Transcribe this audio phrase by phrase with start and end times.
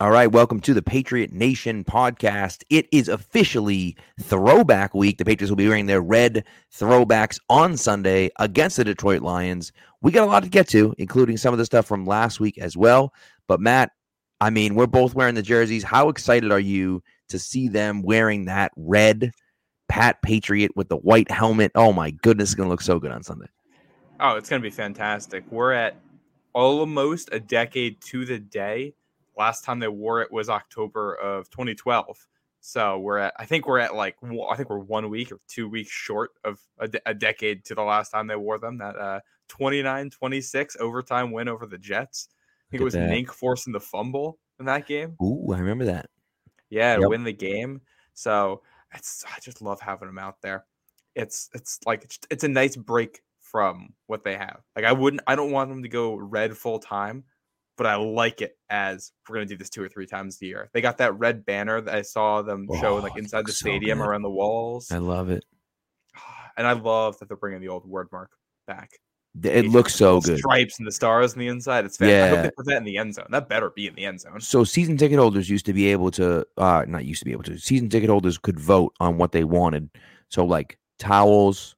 [0.00, 2.64] All right, welcome to the Patriot Nation podcast.
[2.70, 5.18] It is officially throwback week.
[5.18, 9.70] The Patriots will be wearing their red throwbacks on Sunday against the Detroit Lions.
[10.00, 12.58] We got a lot to get to, including some of the stuff from last week
[12.58, 13.12] as well.
[13.46, 13.92] But Matt,
[14.40, 15.84] I mean, we're both wearing the jerseys.
[15.84, 19.30] How excited are you to see them wearing that red
[19.88, 21.70] Pat Patriot with the white helmet?
[21.76, 23.46] Oh my goodness, it's going to look so good on Sunday.
[24.18, 25.44] Oh, it's going to be fantastic.
[25.48, 25.96] We're at
[26.54, 28.94] almost a decade to the day
[29.36, 32.26] last time they wore it was October of 2012.
[32.60, 35.68] So we're at, I think we're at like, I think we're one week or two
[35.68, 38.78] weeks short of a, de- a decade to the last time they wore them.
[38.78, 42.28] That uh, 29 26 overtime win over the Jets.
[42.30, 43.10] I think it was that.
[43.10, 45.16] Nink forcing the fumble in that game.
[45.20, 46.08] Ooh, I remember that.
[46.70, 47.10] Yeah, to yep.
[47.10, 47.80] win the game.
[48.14, 48.62] So
[48.94, 50.64] it's, I just love having them out there.
[51.16, 54.60] It's, it's like, it's, it's a nice break from what they have.
[54.76, 57.24] Like, I wouldn't, I don't want them to go red full time
[57.76, 60.70] but I like it as we're gonna do this two or three times a year.
[60.72, 63.98] They got that red banner that I saw them oh, show like inside the stadium
[63.98, 64.90] so around the walls.
[64.90, 65.44] I love it,
[66.56, 68.30] and I love that they're bringing the old word mark
[68.66, 68.90] back.
[69.42, 70.38] It looks so good.
[70.38, 71.86] Stripes and the stars on the inside.
[71.86, 72.18] It's fantastic.
[72.18, 72.24] Yeah.
[72.26, 73.26] I hope they put that in the end zone.
[73.30, 74.40] That better be in the end zone.
[74.42, 77.44] So season ticket holders used to be able to, uh, not used to be able
[77.44, 77.58] to.
[77.58, 79.88] Season ticket holders could vote on what they wanted.
[80.28, 81.76] So like towels,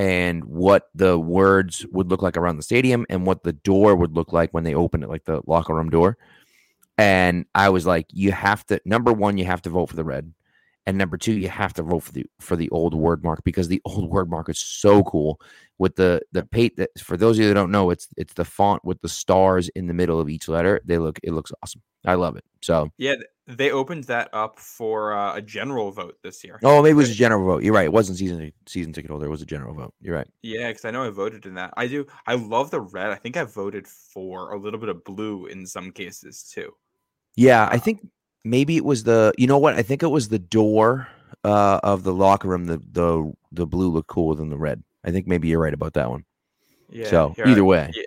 [0.00, 4.16] and what the words would look like around the stadium and what the door would
[4.16, 6.16] look like when they open it, like the locker room door.
[6.96, 10.04] And I was like, you have to number one, you have to vote for the
[10.04, 10.32] red.
[10.86, 13.68] And number two, you have to vote for the for the old word mark because
[13.68, 15.38] the old word mark is so cool
[15.76, 18.46] with the the pate that for those of you that don't know, it's it's the
[18.46, 20.80] font with the stars in the middle of each letter.
[20.86, 21.82] They look it looks awesome.
[22.06, 22.44] I love it.
[22.62, 23.16] So yeah,
[23.56, 26.58] they opened that up for uh, a general vote this year.
[26.62, 27.62] Oh, maybe it was a general vote.
[27.62, 27.84] You're right.
[27.84, 29.26] It wasn't season season ticket holder.
[29.26, 29.94] It was a general vote.
[30.00, 30.28] You're right.
[30.42, 31.74] Yeah, because I know I voted in that.
[31.76, 32.06] I do.
[32.26, 33.10] I love the red.
[33.10, 36.72] I think I voted for a little bit of blue in some cases too.
[37.36, 38.06] Yeah, I uh, think
[38.44, 39.32] maybe it was the.
[39.36, 39.74] You know what?
[39.74, 41.08] I think it was the door
[41.44, 42.66] uh, of the locker room.
[42.66, 44.82] The the the blue looked cooler than the red.
[45.04, 46.24] I think maybe you're right about that one.
[46.90, 47.08] Yeah.
[47.08, 47.90] So either way.
[47.94, 48.02] Yeah.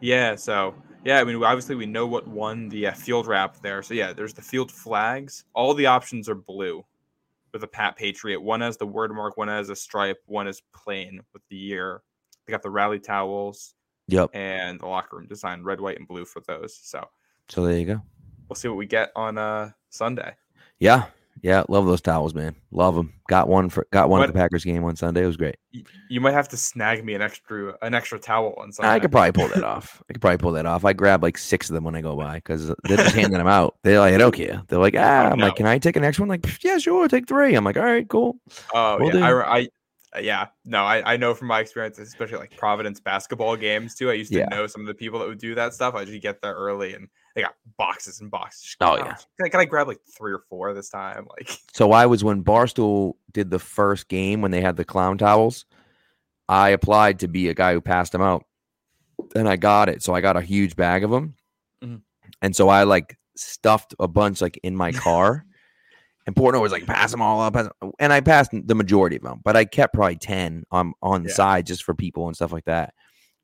[0.00, 0.74] yeah so
[1.06, 3.80] yeah, I mean, obviously we know what won the uh, field wrap there.
[3.80, 5.44] So yeah, there's the field flags.
[5.54, 6.84] All the options are blue
[7.52, 8.40] with a Pat Patriot.
[8.40, 12.02] One has the word mark, one has a stripe, one is plain with the year.
[12.44, 13.74] They got the rally towels.
[14.08, 14.30] Yep.
[14.34, 16.76] And the locker room design, red, white, and blue for those.
[16.76, 17.08] So.
[17.48, 18.02] So there you go.
[18.48, 20.34] We'll see what we get on uh Sunday.
[20.80, 21.06] Yeah,
[21.42, 22.54] yeah, love those towels, man.
[22.70, 23.12] Love them.
[23.28, 25.22] Got one for got one what, at the Packers game on Sunday.
[25.22, 25.56] It was great.
[26.08, 28.90] You might have to snag me an extra an extra towel on Sunday.
[28.90, 30.02] I could probably pull that off.
[30.08, 30.84] I could probably pull that off.
[30.84, 33.46] I grab like six of them when I go by because they're just handing them
[33.46, 33.76] out.
[33.82, 34.58] They're like, okay.
[34.68, 35.30] They're like, ah.
[35.30, 36.28] I'm like, can I take an extra one?
[36.28, 37.54] Like, yeah, sure, take three.
[37.54, 38.38] I'm like, all right, cool.
[38.72, 39.68] Oh we'll yeah, I, I
[40.20, 44.10] yeah, no, I, I know from my experience, especially like Providence basketball games too.
[44.10, 44.46] I used to yeah.
[44.46, 45.94] know some of the people that would do that stuff.
[45.94, 48.76] I just get there early and they got boxes and boxes.
[48.80, 49.14] Oh yeah.
[49.38, 51.28] Can I, can I grab like three or four this time?
[51.38, 55.18] Like so, I was when Barstool did the first game when they had the clown
[55.18, 55.66] towels.
[56.48, 58.44] I applied to be a guy who passed them out,
[59.34, 60.02] and I got it.
[60.02, 61.34] So I got a huge bag of them,
[61.84, 61.96] mm-hmm.
[62.40, 65.44] and so I like stuffed a bunch like in my car.
[66.26, 67.56] and Portnoy was like, pass them all up.
[67.98, 71.28] And I passed the majority of them, but I kept probably 10 on, on the
[71.28, 71.34] yeah.
[71.34, 72.94] side just for people and stuff like that.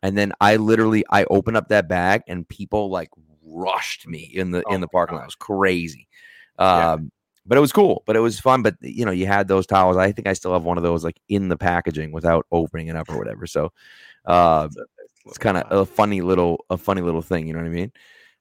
[0.03, 3.10] And then I literally, I opened up that bag and people like
[3.52, 5.22] rushed me in the oh in the parking lot.
[5.22, 6.08] It was crazy.
[6.58, 6.96] Um, yeah.
[7.44, 8.02] But it was cool.
[8.06, 8.62] But it was fun.
[8.62, 9.96] But you know, you had those towels.
[9.96, 12.96] I think I still have one of those like in the packaging without opening it
[12.96, 13.46] up or whatever.
[13.46, 13.72] So
[14.26, 14.68] uh,
[15.26, 17.46] it's kind of a funny little a funny little thing.
[17.46, 17.92] You know what I mean?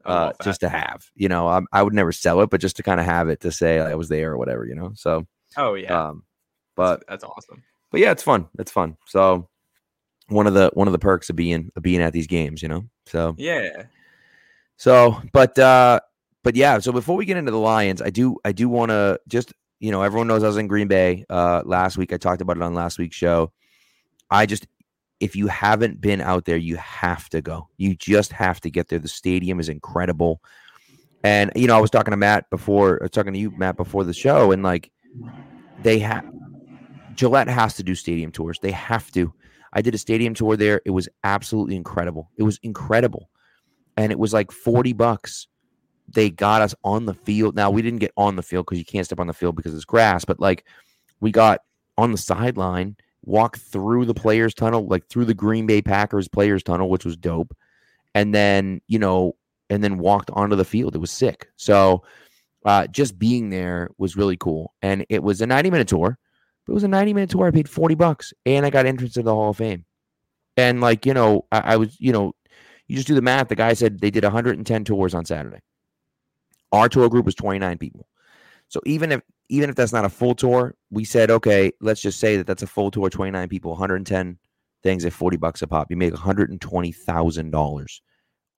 [0.05, 1.05] Uh, just to have.
[1.15, 3.39] You know, I, I would never sell it, but just to kind of have it
[3.41, 4.65] to say I was there or whatever.
[4.65, 4.91] You know.
[4.95, 5.25] So.
[5.57, 6.09] Oh yeah.
[6.09, 6.23] Um,
[6.75, 7.63] but that's, that's awesome.
[7.91, 8.47] But yeah, it's fun.
[8.57, 8.97] It's fun.
[9.05, 9.49] So
[10.31, 12.69] one of the one of the perks of being of being at these games, you
[12.69, 12.85] know.
[13.05, 13.83] So yeah,
[14.81, 15.99] so, but uh,
[16.43, 16.79] but yeah.
[16.79, 19.91] So before we get into the Lions, I do I do want to just you
[19.91, 22.11] know everyone knows I was in Green Bay uh, last week.
[22.11, 23.51] I talked about it on last week's show.
[24.31, 24.65] I just
[25.19, 27.69] if you haven't been out there, you have to go.
[27.77, 28.97] You just have to get there.
[28.97, 30.41] The stadium is incredible.
[31.23, 34.03] And you know, I was talking to Matt before, was talking to you, Matt, before
[34.03, 34.91] the show, and like
[35.83, 36.25] they have
[37.13, 38.57] Gillette has to do stadium tours.
[38.57, 39.31] They have to.
[39.73, 40.81] I did a stadium tour there.
[40.87, 42.31] It was absolutely incredible.
[42.35, 43.29] It was incredible
[43.97, 45.47] and it was like 40 bucks.
[46.07, 47.55] They got us on the field.
[47.55, 49.73] Now we didn't get on the field because you can't step on the field because
[49.73, 50.65] it's grass, but like
[51.19, 51.61] we got
[51.97, 56.63] on the sideline, walk through the players tunnel, like through the Green Bay Packers players
[56.63, 57.55] tunnel, which was dope.
[58.13, 59.35] And then, you know,
[59.69, 60.95] and then walked onto the field.
[60.95, 61.47] It was sick.
[61.55, 62.03] So
[62.65, 64.73] uh, just being there was really cool.
[64.81, 66.17] And it was a 90 minute tour,
[66.67, 67.47] it was a 90 minute tour.
[67.47, 69.85] I paid 40 bucks and I got entrance to the Hall of Fame.
[70.57, 72.33] And like, you know, I, I was, you know,
[72.91, 73.47] you just do the math.
[73.47, 75.61] The guy said they did 110 tours on Saturday.
[76.73, 78.05] Our tour group was 29 people.
[78.67, 82.19] So even if even if that's not a full tour, we said, okay, let's just
[82.19, 84.37] say that that's a full tour, 29 people, 110
[84.83, 85.89] things at 40 bucks a pop.
[85.89, 87.99] You make $120,000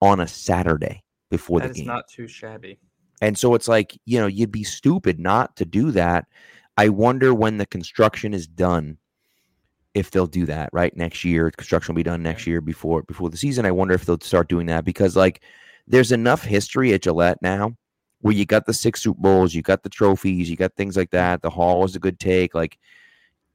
[0.01, 1.85] on a Saturday before That the game.
[1.87, 2.79] not too shabby.
[3.21, 6.25] And so it's like, you know, you'd be stupid not to do that.
[6.75, 8.97] I wonder when the construction is done
[9.93, 10.95] if they'll do that, right?
[10.95, 11.51] Next year.
[11.51, 13.65] Construction will be done next year before before the season.
[13.65, 15.41] I wonder if they'll start doing that because like
[15.87, 17.75] there's enough history at Gillette now
[18.21, 21.11] where you got the six Super Bowls, you got the trophies, you got things like
[21.11, 21.41] that.
[21.41, 22.55] The hall is a good take.
[22.55, 22.77] Like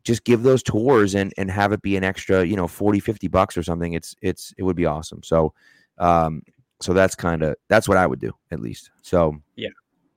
[0.05, 3.29] just give those tours and and have it be an extra, you know, 40, 50
[3.29, 3.95] bucks or something.
[3.95, 5.23] It's it's it would be awesome.
[5.23, 5.55] So
[5.99, 6.43] um
[6.81, 8.91] so that's kind of that's what I would do at least.
[9.03, 9.71] So yeah.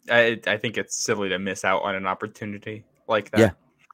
[0.09, 3.39] I, I think it's silly to miss out on an opportunity like that.
[3.39, 3.51] Yeah,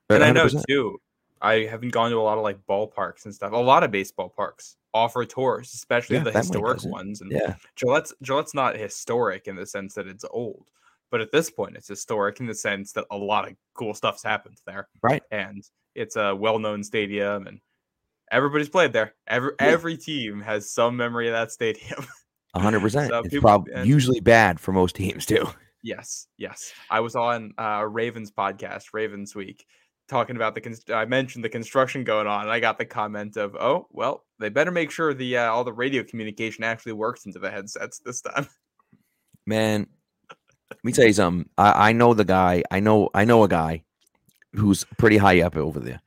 [0.09, 0.99] and I know too.
[1.41, 3.51] I haven't gone to a lot of like ballparks and stuff.
[3.53, 7.21] A lot of baseball parks offer tours, especially Yeah, the historic ones.
[7.21, 7.55] And Yeah.
[7.75, 10.69] Gillette's Gillette's not historic in the sense that it's old,
[11.11, 14.23] but at this point, it's historic in the sense that a lot of cool stuff's
[14.23, 14.87] happened there.
[15.01, 15.23] Right.
[15.31, 15.63] And
[15.95, 17.59] it's a well-known stadium, and
[18.31, 19.13] everybody's played there.
[19.27, 19.67] Every Yeah.
[19.67, 22.05] every team has some memory of that stadium.
[22.53, 23.09] A hundred percent.
[23.09, 25.47] So It's probably usually bad for most teams too.
[25.83, 26.73] Yes, yes.
[26.89, 29.65] I was on uh, Ravens podcast, Ravens Week,
[30.07, 30.93] talking about the.
[30.93, 34.49] I mentioned the construction going on, and I got the comment of, "Oh, well, they
[34.49, 38.21] better make sure the uh, all the radio communication actually works into the headsets this
[38.21, 38.47] time."
[39.45, 39.87] Man,
[40.69, 41.49] let me tell you something.
[41.57, 42.63] I, I know the guy.
[42.71, 43.83] I know I know a guy
[44.53, 46.01] who's pretty high up over there.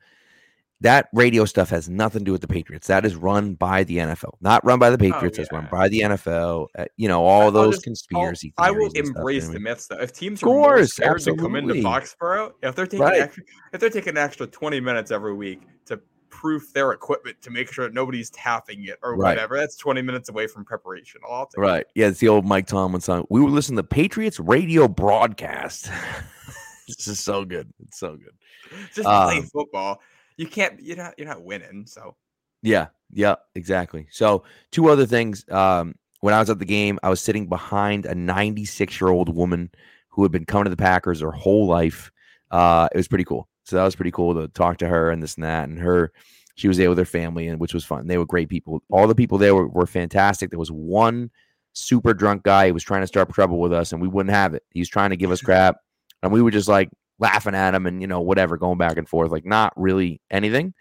[0.83, 2.87] That radio stuff has nothing to do with the Patriots.
[2.87, 5.39] That is run by the NFL, not run by the Patriots.
[5.39, 6.69] It's run Oh, by the NFL.
[6.79, 8.55] Uh, you know all I'll those just- I'll- conspiracy.
[8.57, 9.99] I will stuff, embrace what the myths though.
[10.01, 11.83] If teams are more course, scared to come into absolutely.
[11.83, 13.21] Foxborough, if they're taking Right.
[13.21, 13.43] extra,
[13.75, 16.01] if they're taking an extra twenty minutes every week to
[16.31, 19.35] proof their equipment to make sure that nobody's tapping it or Right.
[19.35, 21.21] whatever, that's twenty minutes away from preparation.
[21.29, 21.61] I'll take it.
[21.61, 21.87] Right.
[21.95, 23.27] Yeah, it's the old Mike Tomlin song.
[23.29, 25.91] We were listening to the Patriots radio broadcast.
[26.89, 27.71] this is so good.
[27.87, 28.33] It's so good.
[28.95, 30.01] Just play Um, football.
[30.41, 30.81] You can't.
[30.83, 31.13] You're not.
[31.19, 31.85] You're not winning.
[31.87, 32.17] So
[32.63, 34.07] Yeah, yeah, exactly.
[34.11, 35.45] So, two other things.
[35.51, 39.29] Um, when I was at the game, I was sitting behind a 96 year old
[39.35, 39.71] woman
[40.09, 42.11] who had been coming to the Packers her whole life.
[42.51, 43.49] Uh, it was pretty cool.
[43.65, 45.69] So that was pretty cool to talk to her and this and that.
[45.69, 46.11] And her,
[46.55, 48.07] she was there with her family, and which was fun.
[48.07, 48.83] They were great people.
[48.91, 50.49] All the people there were, were fantastic.
[50.49, 51.31] There was one
[51.75, 54.55] super drunk guy who was trying to start trouble with us, and we wouldn't have
[54.55, 54.63] it.
[54.71, 55.77] He was trying to give us crap,
[56.23, 56.89] and we were just like
[57.21, 60.75] laughing at him and you know whatever, going back and forth, like not really anything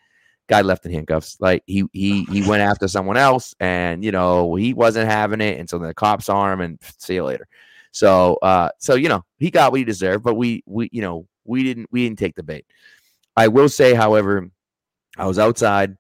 [0.50, 1.38] guy left in handcuffs.
[1.40, 5.60] Like he he he went after someone else, and you know he wasn't having it,
[5.60, 7.48] and so the cops him, and see you later.
[7.92, 11.28] So uh, so you know he got what he deserved, but we we you know
[11.46, 12.66] we didn't we didn't take the bait.
[13.38, 14.50] I will say, however,
[15.18, 15.96] I was outside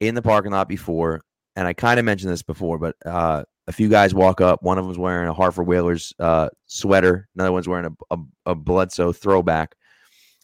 [0.00, 1.20] in the parking lot before,
[1.54, 4.62] and I kind of mentioned this before, but uh, a few guys walk up.
[4.62, 7.28] One of them's wearing a Hartford Whalers uh, sweater.
[7.34, 9.76] Another one's wearing a, a, a Bledsoe throwback.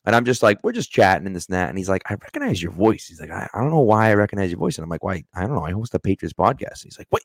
[0.06, 1.68] And I'm just like, we're just chatting and this and that.
[1.68, 3.06] And he's like, I recognize your voice.
[3.06, 4.78] He's like, I, I don't know why I recognize your voice.
[4.78, 5.24] And I'm like, why?
[5.34, 5.64] I don't know.
[5.64, 6.84] I host the Patriots podcast.
[6.84, 7.24] He's like, wait,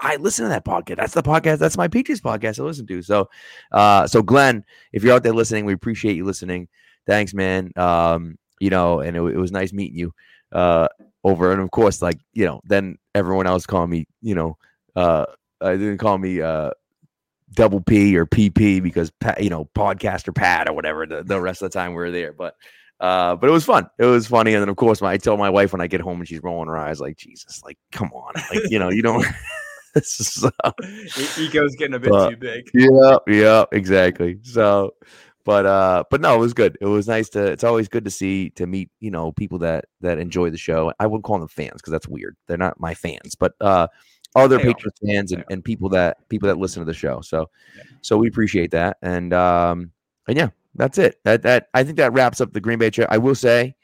[0.00, 0.96] I listen to that podcast.
[0.96, 1.58] That's the podcast.
[1.58, 3.02] That's my Patriots podcast I listen to.
[3.02, 3.28] So,
[3.70, 6.68] uh, so Glenn, if you're out there listening, we appreciate you listening.
[7.06, 7.70] Thanks, man.
[7.76, 10.14] Um, you know, and it, it was nice meeting you
[10.52, 10.88] uh,
[11.24, 11.52] over.
[11.52, 14.56] And of course, like, you know, then everyone else called me, you know,
[14.96, 15.26] uh,
[15.60, 16.70] I didn't call me uh,
[17.54, 21.70] double P or PP because you know podcaster Pat or whatever the, the rest of
[21.70, 22.32] the time we were there.
[22.32, 22.54] But
[23.00, 23.88] uh, but it was fun.
[23.98, 24.54] It was funny.
[24.54, 26.42] And then of course, when I tell my wife when I get home and she's
[26.42, 29.26] rolling her eyes like Jesus, like come on, like you know you don't.
[30.02, 30.48] so,
[31.38, 32.70] ego's getting a bit But- too big.
[32.72, 34.38] yeah, yeah, exactly.
[34.42, 34.94] So,
[35.44, 36.78] but uh, but no, it was good.
[36.80, 37.44] It was nice to.
[37.44, 40.94] It's always good to see to meet you know people that that enjoy the show.
[40.98, 42.36] I wouldn't call them fans because that's weird.
[42.48, 43.88] They're not my fans, but uh,
[44.34, 44.74] other They are.
[44.74, 47.20] Patriots fans and, and people that people that listen to the show.
[47.20, 47.82] So, Yeah.
[48.00, 48.96] so we appreciate that.
[49.02, 49.90] And um,
[50.28, 51.20] and yeah, that's it.
[51.24, 53.08] That that I think that wraps up the Green Bay trip.
[53.10, 53.74] I will say,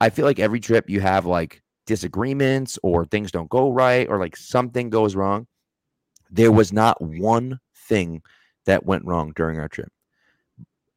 [0.00, 4.18] I feel like every trip you have like disagreements or things don't go right or
[4.18, 5.46] like something goes wrong.
[6.30, 8.22] There was not one thing
[8.66, 9.92] that went wrong during our trip.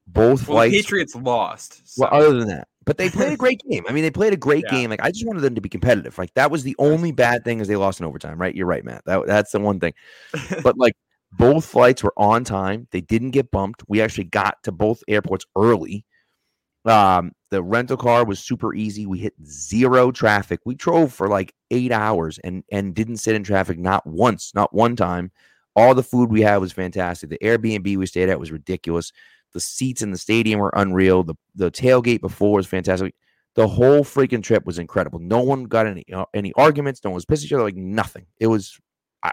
[0.07, 0.75] Both Well, flights.
[0.75, 1.81] Patriots lost.
[1.97, 3.83] well, other than that, but they played a great game.
[3.87, 4.71] I mean, they played a great Yeah.
[4.71, 4.89] game.
[4.89, 6.17] Like I just wanted them to be competitive.
[6.17, 8.39] Like that was the only bad thing is they lost in overtime.
[8.41, 8.55] Right?
[8.55, 9.03] You're right, Matt.
[9.05, 9.93] That, that's the one thing.
[10.63, 10.95] But like
[11.33, 12.87] both flights were on time.
[12.91, 13.83] They didn't get bumped.
[13.87, 16.05] We actually got to both airports early.
[16.85, 19.05] Um, the rental car was super easy.
[19.05, 20.61] We hit zero traffic.
[20.65, 24.73] We drove for like eight hours and and didn't sit in traffic not once, not
[24.73, 25.31] one time.
[25.75, 27.29] All the food we had was fantastic.
[27.29, 29.11] The Airbnb we stayed at was ridiculous.
[29.57, 31.23] The seats in the stadium were unreal.
[31.23, 33.15] The the tailgate before was fantastic.
[33.55, 35.17] The whole freaking trip was incredible.
[35.17, 37.01] No one got any uh, any arguments.
[37.03, 37.63] No one was pissed at each other.
[37.63, 38.27] Like nothing.
[38.39, 38.77] It was,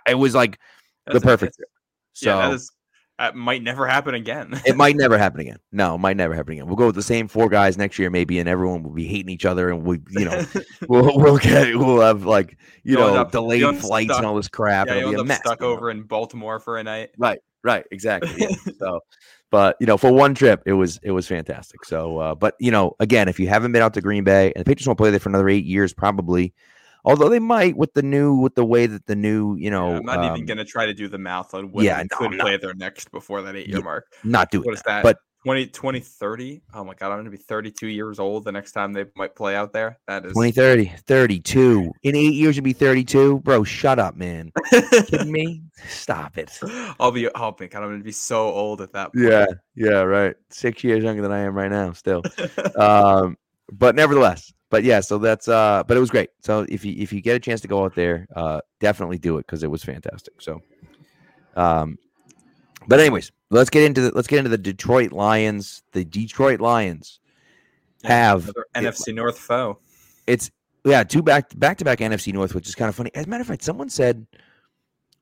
[0.09, 0.59] it was like
[1.07, 1.69] the perfect trip.
[2.15, 2.73] So yeah, that is
[3.19, 4.59] That might never happen again.
[4.67, 5.59] it might never happen again.
[5.73, 6.67] No, it might never happen again.
[6.67, 9.29] We'll go with the same four guys next year, maybe, and everyone will be hating
[9.29, 10.43] each other, and we, you know,
[10.89, 14.37] we'll we'll get we'll have like you You'll know up- delayed flights stuck- and all
[14.37, 14.87] this crap.
[14.87, 15.41] yeah, It'll you be a mess.
[15.41, 17.11] stuck over in Baltimore for a night.
[17.19, 18.33] Right, right, exactly.
[18.39, 18.57] yeah.
[18.79, 19.01] so,
[19.55, 21.85] but you know, for one trip, it was it was fantastic.
[21.85, 24.65] So, uh, but you know, again, if you haven't been out to Green Bay, and
[24.65, 26.53] the Patriots won't play there for another eight years, probably.
[27.05, 29.97] Although they might with the new with the way that the new you know Yeah,
[29.99, 32.29] I'm not even um, gonna try to do the math on when yeah, we no,
[32.31, 34.07] could play there next before that eight year Yeah, mark.
[34.25, 35.05] not doing What that?
[35.05, 36.63] But 20, 2030?
[36.73, 39.55] Oh my god, I'm gonna be 32 years old the next time they might play
[39.55, 39.99] out there.
[40.09, 41.93] That is 2030, 32.
[42.03, 43.41] In eight years, you'll be 32.
[43.41, 44.53] Bro, shut up, man.
[44.71, 45.63] Kidding me?
[45.87, 46.59] Stop it.
[46.99, 49.27] I'll be oh my god, I'm gonna be so old at that point.
[49.27, 50.35] Yeah, yeah, right.
[50.49, 52.23] Six years younger than I am right now, still.
[52.77, 53.37] um,
[53.71, 56.31] but nevertheless, but yeah, so that's uh, but it was great.
[56.41, 59.37] So if you if you get a chance to go out there, uh, definitely do
[59.37, 60.41] it because it was fantastic.
[60.41, 60.63] So,
[61.55, 61.99] um,
[62.89, 65.83] but anyways, let's get into the let's get into the Detroit Lions.
[65.93, 67.21] The Detroit Lions
[68.05, 69.79] have Another it- NFC North foe.
[70.27, 70.51] it's
[70.85, 73.11] yeah two back back to back NFC North, which is kind of funny.
[73.15, 74.27] As a matter of fact, someone said,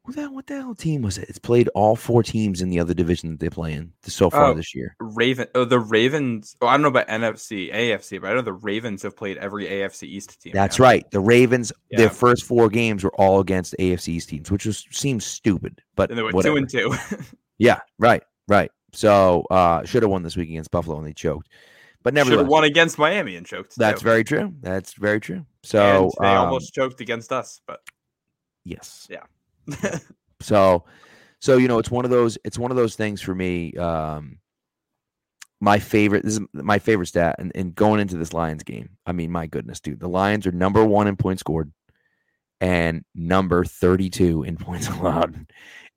[0.05, 2.71] "Who the hell, what the hell team was it?" It's played all four teams in
[2.71, 4.55] the other division that they play in so far Oh.
[4.55, 4.97] this year.
[4.99, 8.53] Raven oh the Ravens oh, I don't know about NFC, AFC, but I know the
[8.53, 10.53] Ravens have played every AFC East team.
[10.53, 10.85] That's now.
[10.87, 11.09] right.
[11.13, 11.99] The Ravens, Yeah.
[11.99, 16.11] their first four games were all against AFC East teams, which was seems stupid, but
[16.11, 16.55] And they went whatever.
[16.55, 16.95] two and two.
[17.59, 18.71] Yeah, right, right.
[18.93, 21.49] So uh should have won this week against Buffalo and they choked.
[22.03, 23.77] But Should have won against Miami and choked.
[23.77, 24.05] that's too.
[24.05, 24.53] very true.
[24.61, 25.47] That's very true.
[25.63, 27.81] So and they um, almost choked against us, but
[28.65, 29.09] yes.
[29.09, 29.99] yeah.
[30.43, 30.85] So,
[31.41, 32.37] so you know, it's one of those.
[32.45, 33.73] It's one of those things for me.
[33.75, 34.39] Um,
[35.61, 36.25] my favorite.
[36.25, 37.37] This is my favorite stat.
[37.39, 40.53] And, and going into this Lions game, I mean, my goodness, dude, the Lions are
[40.53, 41.73] number one in points scored,
[42.61, 45.47] and number thirty-two in points allowed,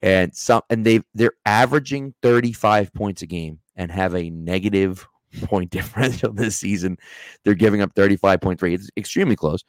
[0.05, 5.05] and some, and they they're averaging thirty-five points a game and have a negative
[5.43, 6.97] point differential this season.
[7.43, 8.75] They're giving up thirty-five point three.
[8.75, 9.65] It's extremely close,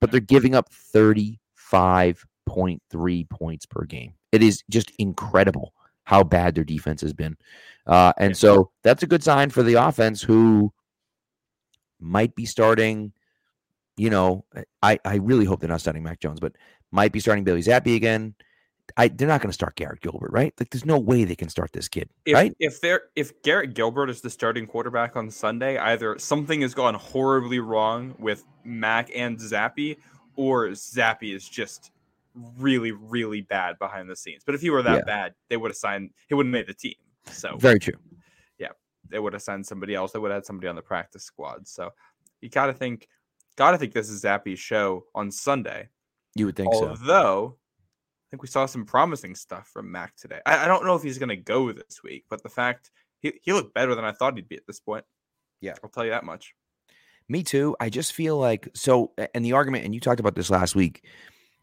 [0.00, 4.14] but they're giving up 35.3 points per game.
[4.32, 7.36] It is just incredible how bad their defense has been.
[7.86, 10.72] Uh, and so that's a good sign for the offense who
[12.00, 13.12] might be starting,
[13.96, 14.44] you know,
[14.82, 16.52] I, I really hope they're not starting Mac Jones, but
[16.92, 18.34] might be starting Bailey Zappe again.
[18.96, 20.54] I, they're not going to start Garrett Gilbert, right?
[20.58, 22.54] Like, there's no way they can start this kid, If right?
[22.60, 26.94] if they're if Garrett Gilbert is the starting quarterback on Sunday, either something has gone
[26.94, 29.96] horribly wrong with Mac and Zappe,
[30.36, 31.90] or Zappe is just
[32.58, 34.42] really, really bad behind the scenes.
[34.44, 35.04] But if he were that Yeah.
[35.04, 36.94] bad, they would have signed he wouldn't made the team.
[37.30, 37.94] So Very true.
[38.58, 38.72] Yeah,
[39.08, 40.12] they would have signed somebody else.
[40.12, 41.66] They would have had somebody on the practice squad.
[41.66, 41.90] So
[42.40, 43.08] you gotta think
[43.56, 45.88] gotta think this is Zappe's show on Sunday.
[46.34, 46.88] You would think so.
[46.90, 47.56] Although
[48.36, 50.40] think we saw some promising stuff from Mac today.
[50.44, 52.90] I, I don't know if he's going to go this week, but the fact
[53.20, 55.04] he, he looked better than I thought he'd be at this point.
[55.62, 55.74] Yeah.
[55.82, 56.54] I'll tell you that much.
[57.30, 57.74] Me too.
[57.80, 61.04] I just feel like so, and the argument, and you talked about this last week,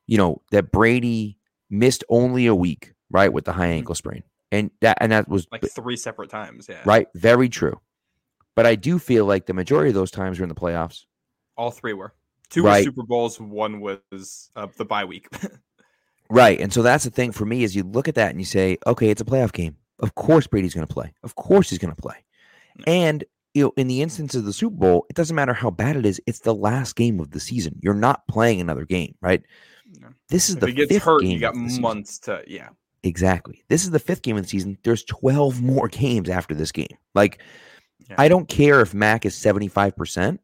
[0.07, 1.37] you know, that Brady
[1.69, 3.77] missed only a week, right, with the high Mhm.
[3.77, 6.65] ankle sprain, and that and that was Like three separate times.
[6.67, 6.81] Yeah.
[6.85, 7.79] right, very true.
[8.55, 11.05] But I do feel like the majority of those times were in the playoffs.
[11.55, 12.13] All three were.
[12.49, 12.79] Two Right.
[12.79, 13.39] were Super Bowls.
[13.39, 15.27] One was uh, the bye week.
[16.33, 16.59] Right.
[16.59, 18.77] And so that's the thing for me is you look at that and you say,
[18.87, 19.77] okay, it's a playoff game.
[19.99, 21.13] Of course Brady's going to play.
[21.23, 22.15] Of course he's going to play.
[22.79, 22.83] Mm.
[22.87, 23.23] And
[23.53, 26.07] you know, in the instance of the Super Bowl, it doesn't matter how bad it
[26.07, 26.19] is.
[26.25, 27.79] It's the last game of the season.
[27.83, 29.43] You're not playing another game, right?
[30.29, 31.81] This is if the he gets fifth hurt, game you got of the season.
[31.83, 32.69] months to yeah.
[33.03, 33.63] Exactly.
[33.67, 34.77] This is the fifth game of the season.
[34.83, 36.97] There's 12 more games after this game.
[37.13, 37.41] Like,
[38.09, 38.15] Yeah.
[38.17, 40.39] I don't care if Mac is 75%.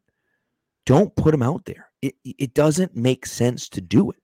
[0.86, 1.90] Don't put him out there.
[2.00, 4.19] It, it doesn't make sense to do it.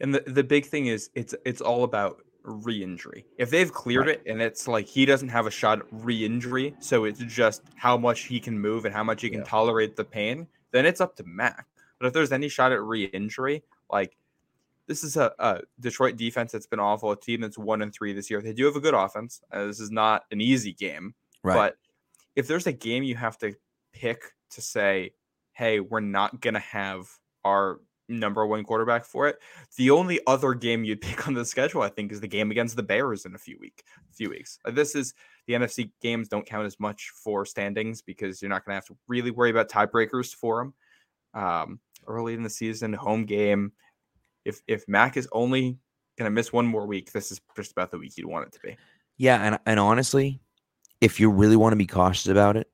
[0.00, 3.26] And the, the big thing is it's it's all about re-injury.
[3.36, 4.20] If they've cleared Right.
[4.24, 7.96] it and it's like he doesn't have a shot at re-injury, so it's just how
[7.98, 9.44] much he can move and how much he can Yeah.
[9.44, 11.66] tolerate the pain, then it's up to Mac.
[11.98, 14.16] But if there's any shot at re-injury, like
[14.86, 18.12] this is a, a Detroit defense that's been awful, a team that's one and three
[18.14, 18.40] this year.
[18.40, 19.42] They do have a good offense.
[19.52, 21.14] Uh, this is not an easy game,
[21.56, 21.76] but
[22.36, 23.54] if there's a game you have to
[23.92, 25.12] pick to say,
[25.52, 27.06] hey, we're not going to have
[27.44, 27.80] our
[28.10, 29.38] number one quarterback for it,
[29.76, 32.76] the only other game you'd pick on the schedule, I think, is the game against
[32.76, 34.58] the Bears in a few week, few weeks.
[34.64, 35.14] Uh, This is
[35.46, 38.86] the NFC games don't count as much for standings because you're not going to have
[38.86, 40.74] to really worry about tiebreakers for them.
[41.32, 43.72] Um, early in the season, home game.
[44.44, 45.78] If if Mac is only
[46.18, 48.52] going to miss one more week, this is just about the week you'd want it
[48.52, 48.76] to be.
[49.16, 50.40] Yeah, and and honestly,
[51.00, 52.68] if you really want to be cautious about it,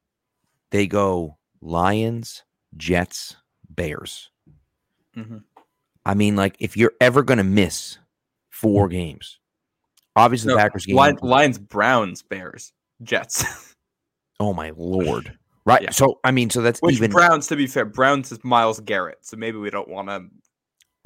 [0.70, 2.44] they go Lions,
[2.76, 3.36] Jets,
[3.68, 4.30] Bears.
[5.16, 5.42] Mhm.
[6.04, 7.98] I mean, like if you're ever going to miss
[8.50, 9.38] four games,
[10.16, 10.96] Obviously, No, the Packers game.
[10.96, 13.44] Lions, Lions, Browns, Bears, Jets.
[14.38, 15.32] Oh my lord!
[15.64, 15.80] Right.
[15.80, 15.90] Yeah.
[15.92, 19.16] So I mean, so that's Which even Browns, to be fair, Browns is Myles Garrett,
[19.22, 20.26] so maybe we don't want to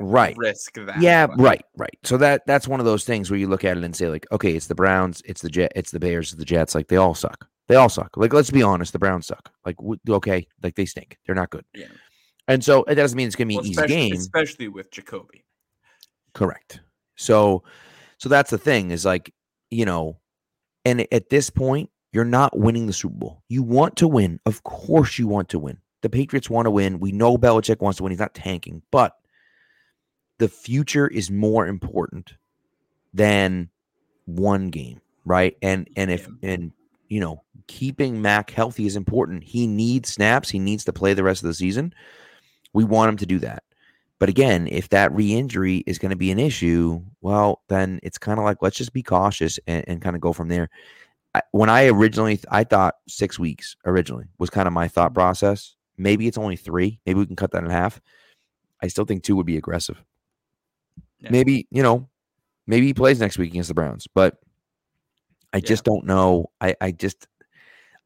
[0.00, 0.35] right.
[0.37, 1.00] risk that.
[1.00, 1.97] Yeah, but- right, right.
[2.02, 4.26] So that that's one of those things where you look at it and say like,
[4.33, 6.75] okay, it's the Browns, it's the Jet, it's the Bears, it's the Jets.
[6.75, 7.47] Like they all suck.
[7.69, 8.17] They all suck.
[8.17, 9.52] Like let's be honest, the Browns suck.
[9.64, 9.76] Like
[10.09, 11.17] okay, like they stink.
[11.25, 11.64] They're not good.
[11.73, 11.87] Yeah.
[12.50, 14.12] And so it doesn't mean it's gonna be Well, an easy game.
[14.14, 15.45] especially with Jacoby.
[16.35, 16.80] Correct.
[17.16, 17.62] So
[18.19, 19.33] so that's the thing is like,
[19.71, 20.19] you know,
[20.85, 23.42] and at this point, you're not winning the Super Bowl.
[23.49, 24.40] You want to win.
[24.47, 25.78] Of course you want to win.
[26.02, 26.99] The Patriots want to win.
[26.99, 28.11] We know Belichick wants to win.
[28.11, 29.14] He's not tanking, but
[30.38, 32.35] the future is more important
[33.12, 33.69] than
[34.25, 35.57] one game, right?
[35.62, 36.73] And and if and
[37.09, 39.45] you know, keeping Mac healthy is important.
[39.45, 40.49] He needs snaps.
[40.49, 41.92] He needs to play the rest of the season.
[42.73, 43.62] We want him to do that.
[44.19, 48.39] But again, if that re-injury is going to be an issue, well, then it's kind
[48.39, 50.69] of like let's just be cautious and, and kind of go from there.
[51.35, 55.75] I, when I originally, I thought six weeks originally was kind of my thought process.
[55.97, 57.00] Maybe it's only three.
[57.07, 58.00] Maybe we can cut that in half.
[58.83, 60.03] I still think two would be aggressive.
[61.21, 61.31] Yeah.
[61.31, 62.09] Maybe you know,
[62.67, 64.39] maybe he plays next week against the Browns, but
[65.53, 65.62] I Yeah.
[65.62, 66.50] just don't know.
[66.61, 67.27] I I just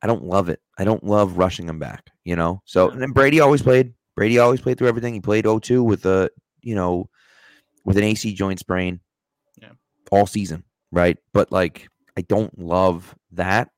[0.02, 0.60] I don't love it.
[0.78, 2.10] I don't love rushing him back.
[2.24, 2.62] You know.
[2.66, 3.94] So and then Brady always played.
[4.16, 5.14] Brady always played through everything.
[5.14, 6.30] He played 0-2 with a
[6.62, 7.08] you know
[7.84, 9.00] with an AC joint sprain.
[9.60, 9.70] Yeah.
[10.10, 11.18] All season, right?
[11.32, 13.70] But like I don't love that.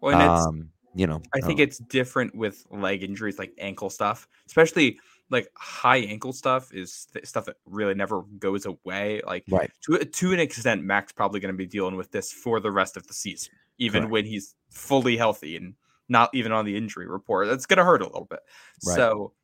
[0.00, 3.52] Well, and it's, Um, you know, I think don't- it's different with leg injuries, like
[3.58, 4.98] ankle stuff, especially
[5.30, 9.20] like high ankle stuff is th- stuff that really never goes away.
[9.26, 9.70] Like right.
[9.82, 12.96] to to an extent, Mac's probably going to be dealing with this for the rest
[12.96, 14.12] of the season, even Correct.
[14.12, 15.74] when he's fully healthy and
[16.08, 17.48] not even on the injury report.
[17.48, 18.40] That's going to hurt a little bit.
[18.86, 18.96] Right.
[18.96, 19.34] So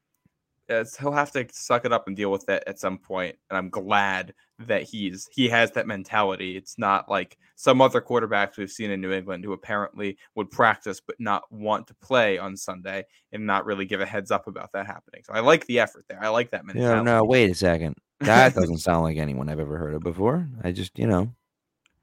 [0.68, 3.37] it's, he'll have to suck it up and deal with it at some point.
[3.50, 6.56] And I'm glad that he's he has that mentality.
[6.56, 11.00] It's not like some other quarterbacks we've seen in New England who apparently would practice
[11.00, 14.73] but not want to play on Sunday and not really give a heads up about
[14.73, 15.23] that happening.
[15.25, 16.23] So I like the effort there.
[16.23, 16.97] I like that mentality.
[16.97, 17.97] Yeah, no, wait a second.
[18.21, 20.49] That doesn't sound like anyone I've ever heard of before.
[20.62, 21.34] I just, you know,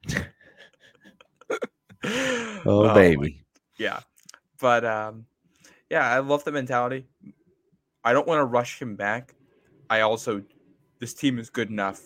[2.04, 3.44] oh, my baby.
[3.78, 4.00] yeah
[4.60, 5.26] but um
[5.90, 7.06] yeah i love the mentality
[8.04, 9.36] i don't want to rush him back
[9.90, 10.42] i also
[11.00, 12.02] this team is good enough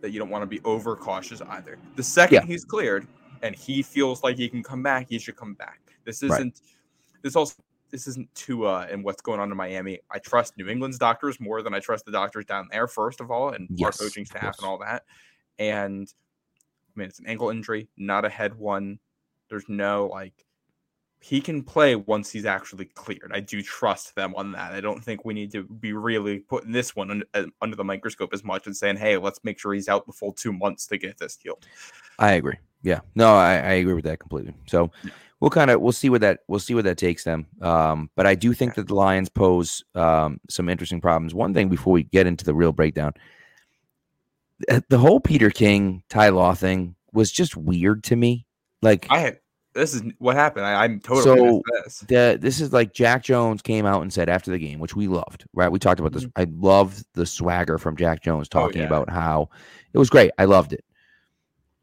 [0.00, 2.46] that you don't want to be overcautious either the second Yeah.
[2.46, 3.06] he's cleared
[3.42, 6.60] and he feels like he can come back he should come back this isn't
[7.22, 9.98] this also this isn't Tua uh, and what's going on in Miami.
[10.10, 13.30] I trust New England's doctors more than I trust the doctors down there, first of
[13.30, 15.04] all, and our coaching staff and all that.
[15.58, 16.06] And
[16.88, 18.98] I mean, it's an ankle injury, not a head one.
[19.48, 20.46] There's no like
[21.22, 23.30] he can play once he's actually cleared.
[23.32, 24.72] I do trust them on that.
[24.72, 27.84] I don't think we need to be really putting this one under, uh, under the
[27.84, 30.86] microscope as much and saying, "Hey, let's make sure he's out the full two months
[30.86, 31.66] to get this healed."
[32.18, 32.56] I agree.
[32.82, 33.00] Yeah.
[33.14, 34.54] No, I, I agree with that completely.
[34.66, 35.10] So Yeah.
[35.40, 37.46] we'll kind of we'll see what that we'll see what that takes them.
[37.60, 41.34] Um, but I do think that the Lions pose um some interesting problems.
[41.34, 43.12] One thing before we get into the real breakdown,
[44.88, 48.46] the whole Peter King Ty Law thing was just weird to me.
[48.82, 49.39] Like I had
[49.74, 50.66] this is what happened.
[50.66, 52.00] I, I'm totally So, this.
[52.08, 55.06] the this is like Jack Jones came out and said after the game, which we
[55.08, 55.70] loved, right?
[55.70, 56.24] We talked about this.
[56.24, 56.32] Mhm.
[56.36, 58.86] I loved the swagger from Jack Jones Oh, talking yeah.
[58.88, 59.48] about how
[59.92, 60.30] it was great.
[60.38, 60.84] I loved it.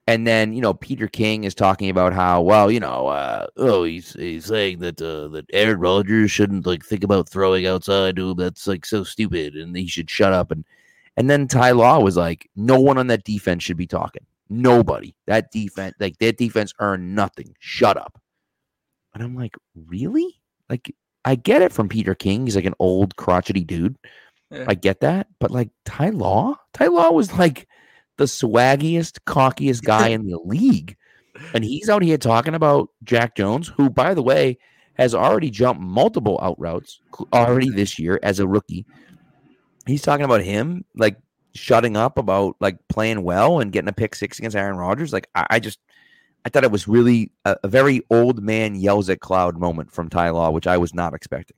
[0.10, 3.84] And then you know Peter King is talking about how well you know uh, oh
[3.84, 8.32] he's he's saying that uh, that Aaron Rodgers shouldn't like think about throwing outside to
[8.32, 8.38] him.
[8.38, 10.52] That's like so stupid, and he should shut up.
[10.52, 10.64] And
[11.18, 14.24] and then Ty Law was like, no one on that defense should be talking.
[14.50, 15.16] Nobody.
[15.26, 17.56] That defense, like that defense earned nothing.
[17.60, 18.20] Shut up.
[19.14, 20.42] And I'm like, really?
[20.70, 20.94] Like,
[21.26, 22.46] I get it from Peter King.
[22.46, 23.98] He's like an old crotchety dude.
[24.52, 24.66] Yeah.
[24.68, 25.28] I get that.
[25.40, 27.68] But like Ty Law, Ty Law was like
[28.18, 30.96] the swaggiest, cockiest guy in the league.
[31.54, 34.58] And he's out here talking about Jack Jones, who, by the way,
[34.94, 37.00] has already jumped multiple out routes
[37.32, 38.86] already this year as a rookie.
[39.86, 41.18] He's talking about him like
[41.58, 45.12] shutting up about like playing well and getting a pick six against Aaron Rodgers.
[45.14, 45.80] Like I, I just
[46.46, 50.10] I thought it was really a, a very old man yells at cloud moment from
[50.10, 51.58] Ty Law, which I was not expecting.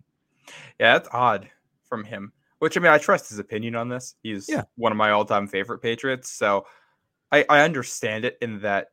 [0.79, 1.49] Yeah, that's odd
[1.87, 2.33] from him.
[2.59, 4.15] Which I mean, I trust his opinion on this.
[4.23, 4.63] He's Yeah.
[4.75, 6.65] one of my all-time favorite Patriots, so
[7.31, 8.87] I, I understand it in that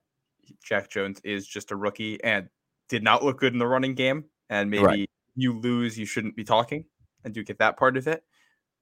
[0.63, 2.49] Jack Jones is just a rookie and
[2.89, 5.11] did not look good in the running game, and maybe Right.
[5.35, 6.85] you lose, you shouldn't be talking.
[7.25, 8.23] I do get that part of it.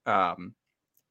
[0.04, 0.54] Um,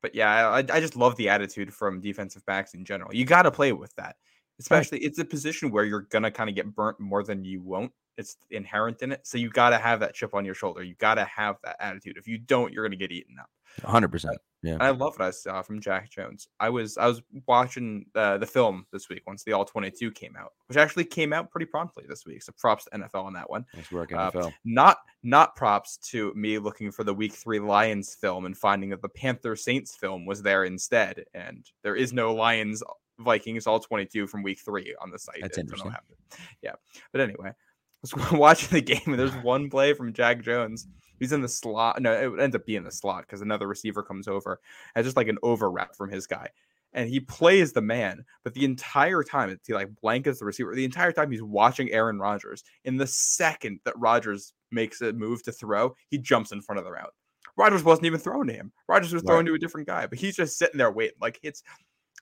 [0.04, 3.16] but yeah, I, I just love the attitude from defensive backs in general.
[3.16, 4.18] You got to play with that,
[4.60, 7.92] especially it's a position where you're gonna kind of get burnt more than you won't
[8.18, 9.22] It's inherent in it.
[9.26, 10.84] So you got to have that chip on your shoulder.
[10.84, 12.18] You got to have that attitude.
[12.18, 13.50] If you don't, you're going to get eaten up.
[13.82, 14.36] 100%.
[14.62, 14.78] Yeah.
[14.80, 16.48] I love what I saw from Jack Jones.
[16.60, 20.38] I was I was watching uh, the film this week once the All 22 came
[20.40, 22.42] out, which actually came out pretty promptly this week.
[22.44, 23.66] So props to NFL on that one.
[23.76, 28.46] Nice work, Uh, Not not props to me looking for the Week Three Lions film
[28.46, 32.82] and finding that the Panther Saints film was there instead, and there is no Lions
[33.20, 35.40] Vikings All 22 from Week Three on the site.
[35.42, 35.94] That's interesting.
[36.62, 36.74] Yeah,
[37.12, 37.52] but anyway,
[38.04, 40.88] was watching the game and there's one play from Jack Jones.
[41.20, 42.02] He's in the slot.
[42.02, 44.60] No, it ends up being the slot because another receiver comes over.
[44.94, 46.50] And it's just like an overwrap from his guy.
[46.96, 50.76] And he plays the man, but the entire time he like blankets the receiver.
[50.76, 52.64] The entire time he's watching Aaron Rodgers.
[52.84, 56.86] In the second that Rodgers makes a move to throw, he jumps in front of
[56.86, 57.14] the route.
[57.58, 58.72] Rodgers wasn't even throwing to him.
[58.88, 61.18] Rodgers was throwing to a different guy, but he's just sitting there waiting.
[61.22, 61.64] Like it's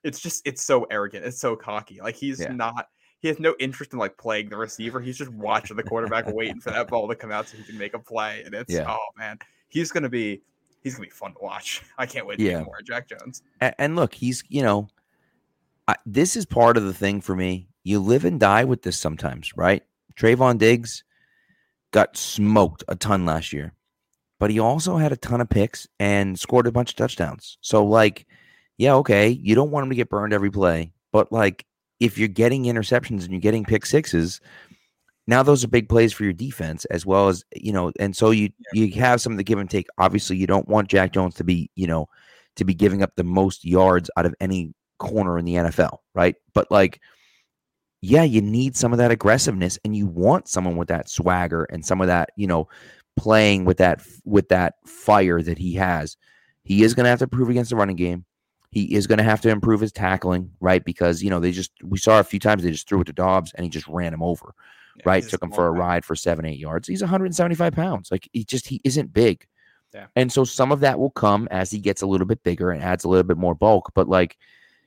[0.03, 1.25] it's just it's so arrogant.
[1.25, 1.99] It's so cocky.
[2.01, 2.53] Like he's Yeah.
[2.53, 2.87] not
[3.21, 4.99] he has no interest in like playing the receiver.
[4.99, 7.77] He's just watching the quarterback waiting for that ball to come out so he can
[7.77, 8.41] make a play.
[8.45, 8.85] And it's Yeah.
[8.89, 10.41] oh man, he's gonna be
[10.83, 11.81] he's gonna be fun to watch.
[11.97, 12.63] I can't wait to Yeah.
[12.63, 13.43] more Jack Jones.
[13.61, 14.87] A- And look, he's, you know,
[15.87, 17.67] I, this is part of the thing for me.
[17.83, 19.83] You live and die with this sometimes, right?
[20.15, 21.03] Trevon Diggs
[21.91, 23.73] got smoked a ton last year,
[24.39, 27.57] but he also had a ton of picks and scored a bunch of touchdowns.
[27.61, 28.25] So, like,
[28.77, 31.65] yeah, okay, you don't want him to get burned every play, but like,
[32.01, 34.41] if you're getting interceptions and you're getting pick sixes,
[35.27, 38.31] now those are big plays for your defense as well as you know, and so
[38.31, 39.87] you you have some of the give and take.
[39.99, 42.07] Obviously, you don't want Jack Jones to be you know
[42.57, 46.35] to be giving up the most yards out of any corner in the NFL, right?
[46.53, 46.99] But like,
[48.01, 51.85] yeah, you need some of that aggressiveness, and you want someone with that swagger and
[51.85, 52.67] some of that, you know,
[53.15, 56.17] playing with that with that fire that he has.
[56.63, 58.25] He is going to have to prove against the running game.
[58.71, 60.83] He is going to have to improve his tackling, right?
[60.83, 63.13] Because you know they just we saw a few times they just threw it to
[63.13, 64.53] Dobbs and he just ran him over,
[64.95, 65.27] Yeah, right?
[65.27, 66.87] Took him for a ride for seven, eight yards.
[66.87, 68.11] He's 175 pounds.
[68.11, 69.45] Like he just he isn't big.
[69.93, 70.07] Yeah.
[70.15, 72.81] And so some of that will come as he gets a little bit bigger and
[72.81, 73.91] adds a little bit more bulk.
[73.93, 74.37] But like,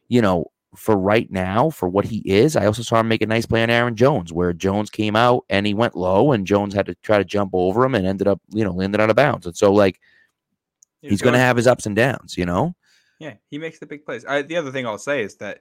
[0.09, 3.27] you know, for right now, for what he is, I also saw him make a
[3.27, 6.75] nice play on Aaron Jones, where Jones came out and he went low, and Jones
[6.75, 9.16] had to try to jump over him and ended up, you know, landed out of
[9.16, 9.47] bounds.
[9.47, 10.01] And so like
[11.11, 12.75] he's going to have his ups and downs, you know.
[13.20, 14.24] Yeah, he makes the big plays.
[14.24, 15.61] I, the other thing I'll say is that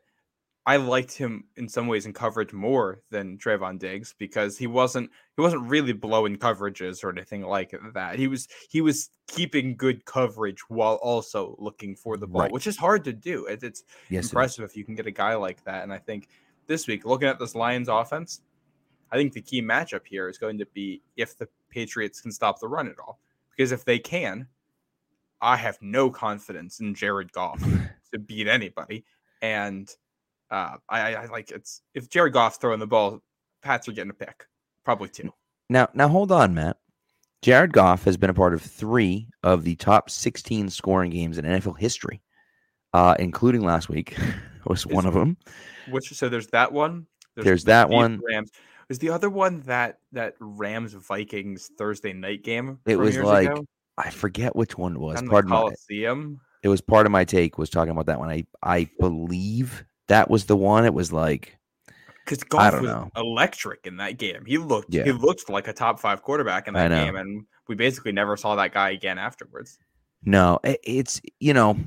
[0.66, 5.12] I liked him in some ways in coverage more than Trevon Diggs because he wasn't
[5.36, 8.18] he wasn't really blowing coverages or anything like that.
[8.18, 12.52] He was he was keeping good coverage while also looking for the ball, Right.
[12.52, 13.46] which is hard to do.
[13.48, 15.84] It, it's Yes, it impressive if you can get a guy like that.
[15.84, 16.30] And I think
[16.68, 18.42] this week, looking at this Lions offense,
[19.12, 22.62] I think the key matchup here is going to be if the Patriots can stop
[22.62, 23.20] the run at all.
[23.56, 24.48] Because if they can,
[25.44, 27.62] I have no confidence in Jared Goff
[28.14, 29.04] to beat anybody.
[29.42, 29.90] And
[30.50, 33.22] uh, I, I, like it's if Jared Goff's throwing the ball,
[33.62, 34.46] Pats are getting a pick,
[34.86, 35.34] probably two.
[35.70, 36.78] Now, now hold on, Matt.
[37.42, 41.44] Jared Goff has been a part of three of the top 16 scoring games in
[41.44, 42.22] NFL history,
[42.94, 44.18] uh, including last week
[44.66, 45.36] was one of them.
[45.90, 47.06] Which so there's that one.
[47.36, 48.22] There's the that one.
[48.26, 48.52] Rams.
[48.90, 52.80] Is the other one that that Rams Vikings Thursday night game?
[52.86, 53.66] It was like ago?
[53.98, 55.22] I forget which one it was.
[55.22, 56.40] the Pardon my, Coliseum.
[56.64, 58.30] it was Pardon My Take was talking about that one.
[58.30, 60.86] I I believe that was the one.
[60.86, 61.58] It was like
[62.26, 63.12] Because I don't was know.
[63.16, 64.44] electric in that game.
[64.46, 65.04] He looked Yeah.
[65.04, 68.56] he looked like a top five quarterback in that game, and we basically never saw
[68.56, 69.78] that guy again afterwards.
[70.26, 71.78] no, it's you know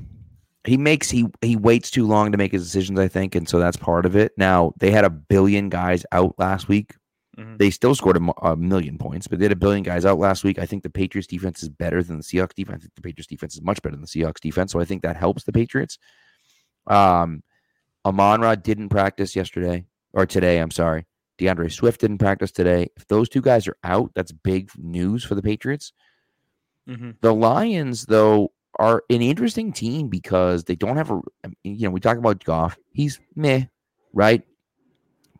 [0.63, 2.99] he makes he he waits too long to make his decisions.
[2.99, 4.31] I think, and so that's part of it.
[4.37, 6.93] Now they had a billion guys out last week.
[7.37, 7.57] Mhm.
[7.59, 10.43] They still scored a, a million points, but they had a billion guys out last
[10.43, 10.57] week.
[10.59, 12.79] I think the Patriots defense is better than the Seahawks defense.
[12.79, 14.71] I think the Patriots defense is much better than the Seahawks defense.
[14.71, 15.99] So I think that helps the Patriots.
[16.87, 17.43] Um,
[18.05, 20.59] Amon Ra didn't practice yesterday or today.
[20.59, 21.05] I'm sorry.
[21.37, 22.87] D'Andre Swift didn't practice today.
[22.95, 25.93] If those two guys are out, that's big news for the Patriots.
[26.89, 27.17] Mhm.
[27.21, 31.19] The Lions, though, are an interesting team because they don't have a.
[31.63, 32.77] You know, we talk about Goff.
[32.93, 33.65] He's meh,
[34.13, 34.41] right?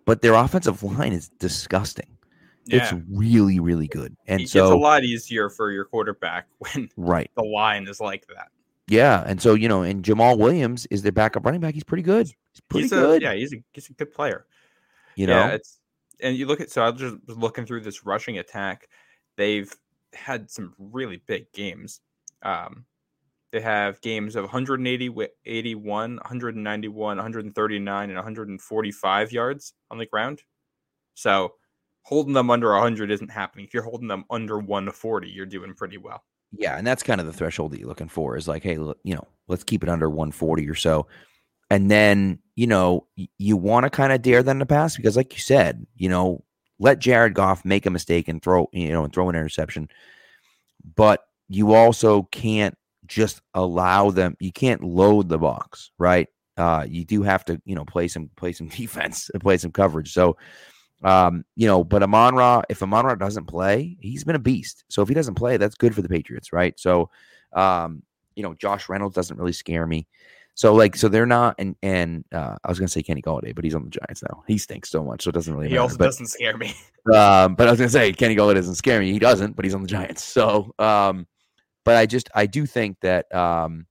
[0.08, 2.08] But their offensive line is disgusting.
[2.66, 4.16] Yeah, It's really, really good.
[4.26, 7.30] And it's so, a lot easier for your quarterback when right.
[7.36, 8.48] the line is like that.
[8.88, 9.22] Yeah.
[9.28, 11.74] And so, you know, and Jamaal Williams is their backup running back.
[11.74, 12.28] He's pretty good.
[12.28, 13.22] He's pretty he's good.
[13.22, 14.46] A, yeah, he's a he's a good player.
[15.16, 15.80] You know, yeah, it's
[16.22, 18.88] and you look at so I was just looking through this rushing attack.
[19.36, 19.72] They've
[20.14, 22.00] had some really big games.
[22.44, 22.86] Um,
[23.52, 30.42] they have games of 180, wi- 81, 191, 139, and 145 yards on the ground.
[31.14, 31.54] So
[32.04, 33.66] holding them under 100 isn't happening.
[33.66, 36.24] If you're holding them under 140, you're doing pretty well.
[36.52, 36.78] yeah.
[36.78, 39.16] And that's kind of the threshold that you're looking for is like, hey, look, you
[39.16, 41.08] know, let's keep it under 140 or so.
[41.70, 43.08] And then, you know,
[43.38, 46.44] you want to kind of dare them to pass because, like you said, you know,
[46.80, 49.90] let Jared Goff make a mistake and throw, you know, and throw an interception.
[50.96, 52.78] But you also can't
[53.08, 54.36] just allow them.
[54.40, 56.28] You can't load the box, right?
[56.58, 60.14] Uh, you do have to, you know, play some play some defense, play some coverage.
[60.14, 60.38] So,
[61.04, 64.84] um, you know, but Amon Ra, if Amon Ra doesn't play, he's been a beast.
[64.90, 66.78] So if he doesn't play, that's good for the Patriots, right?
[66.80, 67.10] So,
[67.54, 68.02] um,
[68.36, 70.08] you know, Josh Reynolds doesn't really scare me.
[70.58, 73.64] So like, so they're not, and and uh, I was gonna say Kenny Golladay, but
[73.64, 74.44] he's on the Giants now.
[74.48, 75.68] He stinks so much, so it doesn't really.
[75.68, 75.84] He matter.
[75.84, 76.74] also but, doesn't scare me.
[77.14, 79.12] um, but I was gonna say Kenny Golladay doesn't scare me.
[79.12, 80.24] He doesn't, but he's on the Giants.
[80.24, 81.28] So, um,
[81.88, 83.86] but I just I do think that um,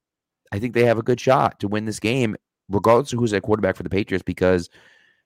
[0.51, 2.35] I think they have a good shot to win this game,
[2.69, 4.69] regardless of who's at quarterback for the Patriots, because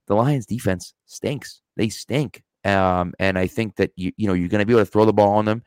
[0.07, 1.59] the Lions defense stinks.
[1.75, 2.43] They stink.
[2.63, 5.11] Um, and I think that you you know you're gonna be able to throw the
[5.11, 5.63] ball on them,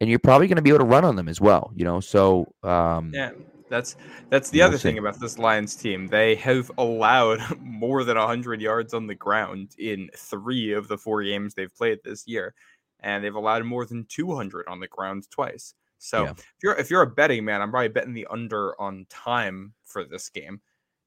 [0.00, 1.70] and you're probably gonna be able to run on them as well.
[1.74, 3.32] You know, so um, Yeah,
[3.68, 3.96] that's
[4.30, 4.88] that's the other see.
[4.88, 6.06] thing about this Lions team.
[6.06, 11.24] They have allowed more than 100 yards on the ground in 3 of the 4
[11.24, 12.54] games they've played this year,
[13.00, 15.74] and they've allowed more than 200 on the ground twice.
[16.04, 16.30] So, Yeah.
[16.32, 20.04] if you're if you're a betting man, I'm probably betting the under on time for
[20.04, 20.60] this game.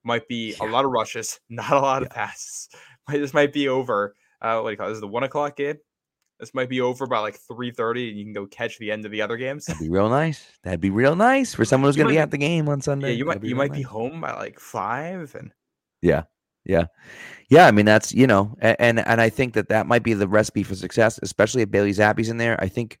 [0.04, 2.68] Might be a lot of rushes, not a lot of passes.
[3.08, 4.14] This might be over.
[4.40, 4.90] Uh, what do you call it?
[4.90, 5.76] This is the one o'clock game.
[6.40, 9.10] This might be over by like 3:30, and you can go catch the end of
[9.12, 9.66] the other games.
[9.66, 10.46] that'd be real nice.
[10.64, 13.10] That'd be real nice for someone who's gonna be at the game on Sunday.
[13.10, 15.52] Yeah, you might be you might be home by like five, and
[16.02, 16.22] Yeah,
[16.64, 16.86] yeah,
[17.48, 17.66] yeah.
[17.66, 20.62] I mean that's you know, and and I think that that might be the recipe
[20.62, 22.58] for success, especially if Bailey Zappe's in there.
[22.60, 22.98] I think,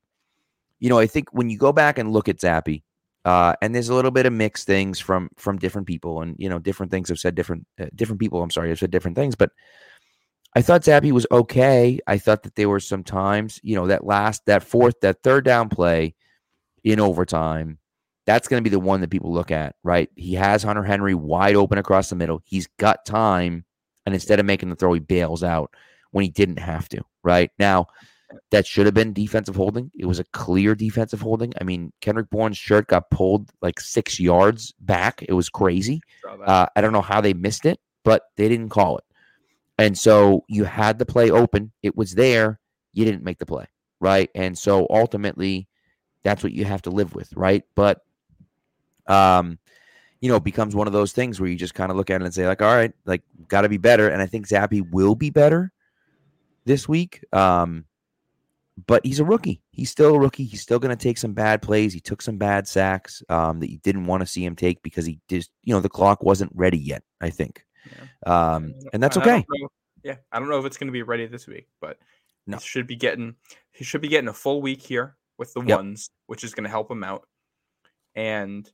[0.78, 2.82] you know, I think when you go back and look at Zappe,
[3.24, 6.48] uh, and there's a little bit of mixed things from from different people, and you
[6.48, 8.42] know, different things have said different uh, different people.
[8.42, 9.50] I'm sorry, have said different things, but
[10.54, 11.98] I thought Zappe was okay.
[12.06, 15.44] I thought that there were some times, you know, that last that fourth that third
[15.44, 16.14] down play
[16.84, 17.78] in overtime.
[18.26, 20.10] That's going to be the one that people look at, right?
[20.16, 22.42] He has Hunter Henry wide open across the middle.
[22.44, 23.64] He's got time
[24.06, 25.74] and instead of making the throw, he bails out
[26.12, 27.02] when he didn't have to.
[27.22, 27.86] Right now,
[28.50, 29.90] that should have been defensive holding.
[29.98, 31.52] It was a clear defensive holding.
[31.60, 35.24] I mean, Kendrick Bourne's shirt got pulled like six yards back.
[35.28, 36.00] It was crazy.
[36.44, 39.04] Uh, I don't know how they missed it, but they didn't call it.
[39.78, 41.70] And so you had the play open.
[41.82, 42.58] It was there.
[42.92, 43.66] You didn't make the play.
[44.00, 44.30] Right.
[44.34, 45.68] And so ultimately,
[46.22, 47.32] that's what you have to live with.
[47.34, 47.62] Right.
[47.74, 48.00] But,
[49.06, 49.58] um,
[50.20, 52.20] you know, it becomes one of those things where you just kind of look at
[52.20, 54.08] it and say, like, all right, like, got to be better.
[54.08, 55.72] And I think Zappe will be better
[56.64, 57.22] this week.
[57.32, 57.84] Um,
[58.86, 59.62] but he's a rookie.
[59.70, 60.44] He's still a rookie.
[60.44, 61.92] He's still going to take some bad plays.
[61.94, 65.06] He took some bad sacks um, that you didn't want to see him take because
[65.06, 67.02] he just, you know, the clock wasn't ready yet.
[67.20, 67.64] I think,
[68.26, 69.44] um, and that's I okay.
[69.48, 69.68] know-
[70.04, 71.98] yeah, I don't know if it's going to be ready this week, but
[72.46, 72.58] No.
[72.58, 73.34] he should be getting
[73.72, 75.78] he should be getting a full week here with the Yep.
[75.78, 77.26] ones, which is going to help him out.
[78.14, 78.70] And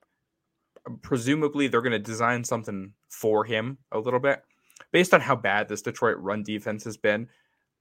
[0.87, 4.43] um, presumably, they're going to design something for him a little bit
[4.91, 7.29] based on how bad this Detroit run defense has been.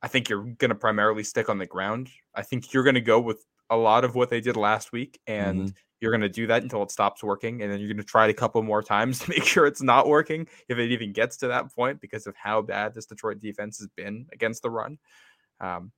[0.01, 2.09] I think you're going to primarily stick on the ground.
[2.35, 5.19] I think you're going to go with a lot of what they did last week,
[5.27, 5.69] and Mm-hmm.
[6.01, 8.25] you're going to do that until it stops working, and then you're going to try
[8.25, 11.37] it a couple more times to make sure it's not working if it even gets
[11.37, 14.97] to that point because of how bad this Detroit defense has been against the run.
[15.59, 15.91] Um,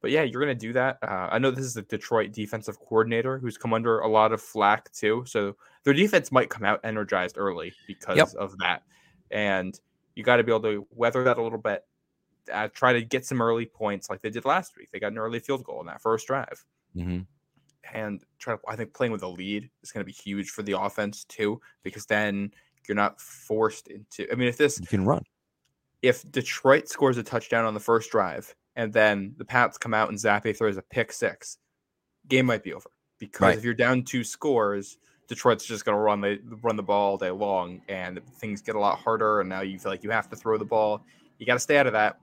[0.00, 0.98] but yeah, you're going to do that.
[1.02, 4.40] Uh, I know this is the Detroit defensive coordinator who's come under a lot of
[4.40, 8.82] flack too, so their defense might come out energized early because of that,
[9.30, 9.78] and
[10.14, 11.82] you got to be able to weather that a little bit.
[12.52, 14.90] Uh, try to get some early points like they did last week.
[14.90, 17.20] They got an early field goal in that first drive hmm
[17.94, 20.62] and try to, I think playing with a lead is going to be huge for
[20.62, 22.52] the offense too, because then
[22.86, 24.30] you're not forced into.
[24.30, 25.22] I mean, if this, You can run.
[26.02, 30.10] if Detroit scores a touchdown on the first drive and then the Pats come out
[30.10, 31.58] and Zappe throws a pick six,
[32.28, 32.90] game might be over.
[33.18, 33.58] Because Right.
[33.58, 37.16] if you're down two scores, Detroit's just going to run the run the ball all
[37.18, 39.40] day long, and things get a lot harder.
[39.40, 41.04] And now you feel like you have to throw the ball.
[41.38, 42.20] You got to stay out of that.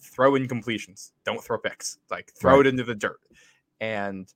[0.00, 1.12] Throw in completions.
[1.24, 1.98] Don't throw picks.
[2.10, 2.66] Like throw Right.
[2.66, 3.20] it into the dirt,
[3.80, 4.32] and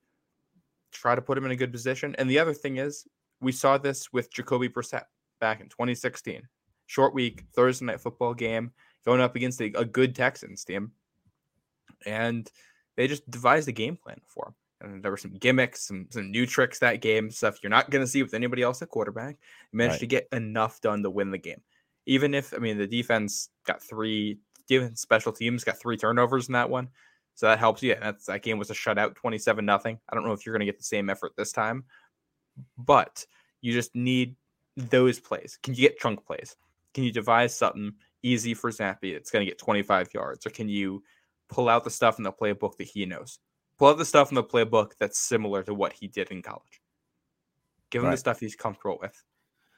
[0.92, 2.14] try to put him in a good position.
[2.18, 3.06] And the other thing is,
[3.40, 5.04] we saw this with Jacoby Brissett
[5.40, 6.48] back in 2016.
[6.86, 8.72] Short week, Thursday night football game,
[9.04, 10.92] going up against a, a good Texans team,
[12.06, 12.50] and
[12.96, 14.54] they just devised a game plan for him.
[14.80, 18.04] And there were some gimmicks, some some new tricks that game, stuff you're not going
[18.04, 19.36] to see with anybody else at quarterback.
[19.72, 20.00] Managed Right.
[20.00, 21.62] to get enough done to win the game.
[22.06, 26.52] Even if I mean the defense got three, defense special teams got three turnovers in
[26.52, 26.88] that one,
[27.34, 27.92] so that helps you.
[27.92, 29.98] And that's that game was a shutout, twenty seven nothing.
[30.08, 31.84] I don't know if you're going to get the same effort this time,
[32.78, 33.26] but
[33.60, 34.36] you just need
[34.76, 35.58] those plays.
[35.62, 36.56] Can you get chunk plays?
[36.92, 40.46] Can you devise something easy for Zappe that's going to get 25 yards?
[40.46, 41.02] Or can you
[41.48, 43.38] pull out the stuff in the playbook that he knows?
[43.78, 46.80] Pull out the stuff in the playbook that's similar to what he did in college.
[47.90, 49.22] Give him the stuff he's comfortable with.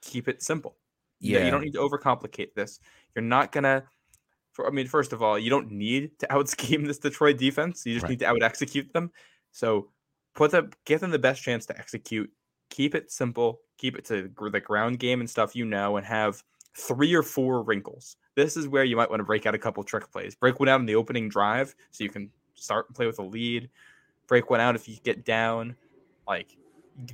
[0.02, 0.76] Keep it simple.
[1.20, 1.38] Yeah.
[1.38, 1.44] Yeah.
[1.46, 2.80] You don't need to overcomplicate this.
[3.14, 3.84] You're not going to
[4.56, 7.84] For, I mean, first of all, you don't need to out scheme this Detroit defense.
[7.84, 8.10] You just Right.
[8.10, 9.12] need to out execute them.
[9.52, 9.90] So
[10.34, 12.32] put them, give them the best chance to execute.
[12.70, 13.60] Keep it simple.
[13.76, 16.42] Keep it to the ground game and stuff you know, and have
[16.74, 18.16] three or four wrinkles.
[18.34, 20.34] This is where you might want to break out a couple trick plays.
[20.34, 23.22] Break one out in the opening drive so you can start and play with a
[23.22, 23.68] lead.
[24.26, 25.76] Break one out if you get down.
[26.26, 26.56] Like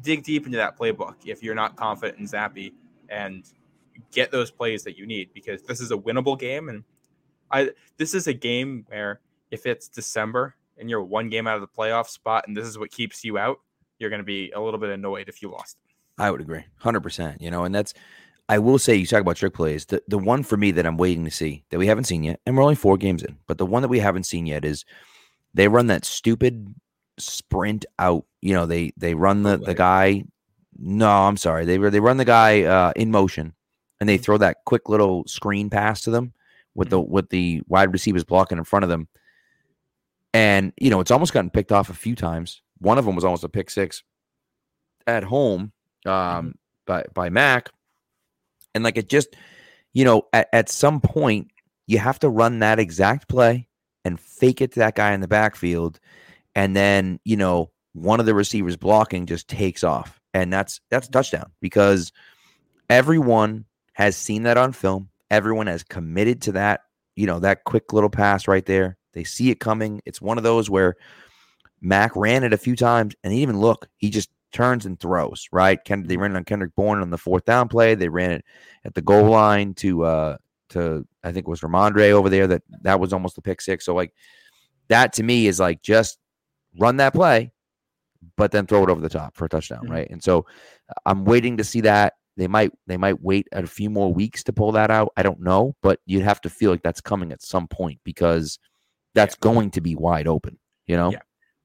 [0.01, 2.73] dig deep into that playbook if you're not confident in Zappe
[3.09, 3.45] and
[4.13, 6.85] get those plays that you need because this is a winnable game and
[7.53, 11.61] I this is a game where if it's December and you're one game out of
[11.61, 13.61] the playoff spot and this is what keeps you out,
[13.99, 15.77] you're going to be a little bit annoyed if you lost.
[16.19, 17.41] I would agree, hundred percent.
[17.41, 17.95] You know, and that's
[18.49, 19.87] I will say you talk about trick plays.
[19.87, 22.41] The the one for me that I'm waiting to see that we haven't seen yet,
[22.45, 24.85] and we're only four games in, but the one that we haven't seen yet is
[25.55, 26.75] they run that stupid
[27.19, 28.25] sprint out.
[28.41, 30.25] You know, they they run the the guy.
[30.79, 31.65] No, I'm sorry.
[31.65, 33.55] They they run the guy uh, in motion,
[34.01, 36.33] and they throw that quick little screen pass to them
[36.75, 39.09] with the with the wide receivers blocking in front of them.
[40.35, 42.63] And you know, it's almost gotten picked off a few times.
[42.79, 44.03] One of them was almost a pick six
[45.07, 45.73] at home
[46.07, 46.55] um,
[46.87, 47.69] by by Mac,
[48.75, 49.37] and like it just,
[49.93, 51.49] you know, at, at some point
[51.87, 53.69] you have to run that exact play
[54.05, 56.01] and fake it to that guy in the backfield,
[56.55, 61.09] and then you know one of the receivers blocking just takes off, and that's that's
[61.09, 62.11] a touchdown because
[62.89, 65.09] everyone has seen that on film.
[65.33, 66.83] Everyone has committed to that,
[67.17, 68.99] you know, that quick little pass right there.
[69.15, 70.01] They see it coming.
[70.07, 70.95] It's one of those where
[71.81, 73.89] Mac ran it a few times and he didn't even look.
[73.97, 75.83] He just turns and throws, right?
[75.85, 77.95] Ken, they ran it on Kendrick Bourne on the fourth down play.
[77.95, 78.45] They ran it
[78.85, 80.37] at the goal line to uh
[80.69, 83.85] to I think it was Rhamondre over there that that was almost the pick six.
[83.87, 84.13] So like
[84.89, 86.19] that to me is like just
[86.79, 87.53] run that play,
[88.37, 89.91] but then throw it over the top for a touchdown, Mhm.
[89.91, 90.11] right?
[90.11, 90.47] And so
[91.07, 92.15] I'm waiting to see that.
[92.37, 95.13] They might they might wait a few more weeks to pull that out.
[95.17, 98.59] I don't know, but you'd have to feel like that's coming at some point because
[99.15, 101.11] that's going to be wide open, you know?
[101.11, 101.21] Yeah.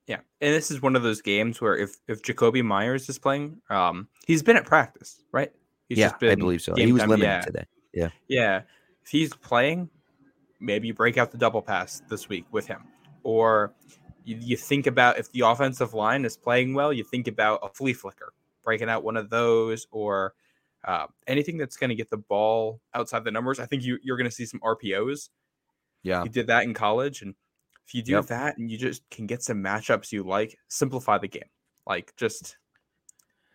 [0.07, 3.61] Yeah, and this is one of those games where if if Jakobi Meyers is playing,
[3.69, 5.51] um, he's been at practice, right?
[5.89, 6.75] He's yeah, just been I believe so.
[6.75, 7.41] He was time- limited yeah.
[7.41, 7.65] today.
[7.93, 8.61] Yeah, yeah.
[9.03, 9.89] If he's playing,
[10.61, 12.83] maybe you break out the double pass this week with him.
[13.23, 13.73] Or
[14.23, 17.67] you, you think about if the offensive line is playing well, you think about a
[17.67, 18.31] flea flicker,
[18.63, 20.35] breaking out one of those or
[20.87, 23.59] uh, anything that's going to get the ball outside the numbers.
[23.59, 25.29] I think you, you're going to see some RPOs.
[26.01, 26.23] Yeah.
[26.23, 27.21] You did that in college.
[27.21, 27.35] And
[27.85, 28.25] if you do Yep.
[28.27, 31.49] that and you just can get some matchups you like, simplify the game.
[31.85, 32.57] Like just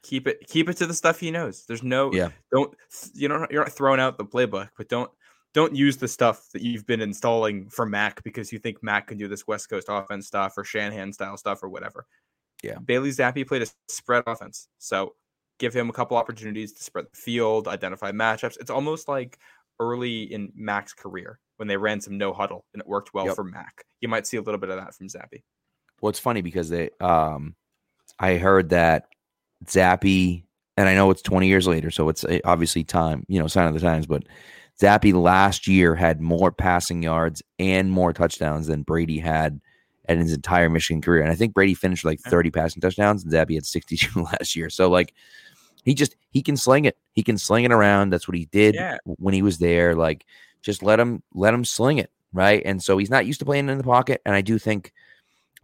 [0.02, 1.64] keep it keep it to the stuff he knows.
[1.66, 2.30] There's no Yeah.
[2.50, 2.74] don't
[3.14, 5.10] you know you're not throwing out the playbook, but don't
[5.54, 9.18] don't use the stuff that you've been installing for Mac because you think Mac can
[9.18, 12.06] do this West Coast offense stuff or Shanahan style stuff or whatever.
[12.62, 12.78] Yeah.
[12.78, 14.68] Bailey Zappe played a spread offense.
[14.78, 15.14] So
[15.58, 18.56] give him a couple opportunities to spread the field, identify matchups.
[18.60, 19.38] It's almost like
[19.80, 23.36] early in Mac's career when they ran some no huddle and it worked well Yep.
[23.36, 23.84] for Mac.
[24.00, 25.42] You might see a little bit of that from Zappe.
[26.00, 27.54] Well, it's funny because they, um,
[28.18, 29.04] I heard that
[29.66, 30.42] Zappe,
[30.76, 33.68] and I know it's 20 years later, so it's uh, obviously time, you know, sign
[33.68, 34.24] of the times, but
[34.80, 39.60] Zappe last year had more passing yards and more touchdowns than Brady had
[40.08, 41.22] in his entire Michigan career.
[41.22, 44.68] And I think Brady finished like 30 passing touchdowns and Zappe had 62 last year.
[44.70, 45.14] So, like,
[45.84, 46.96] he just, he can sling it.
[47.12, 48.10] He can sling it around.
[48.10, 48.98] That's what he did Yeah.
[49.04, 49.94] when he was there.
[49.94, 50.26] Like,
[50.62, 52.10] just let him, let him sling it.
[52.32, 52.62] Right.
[52.64, 54.22] And so he's not used to playing in the pocket.
[54.24, 54.92] And I do think,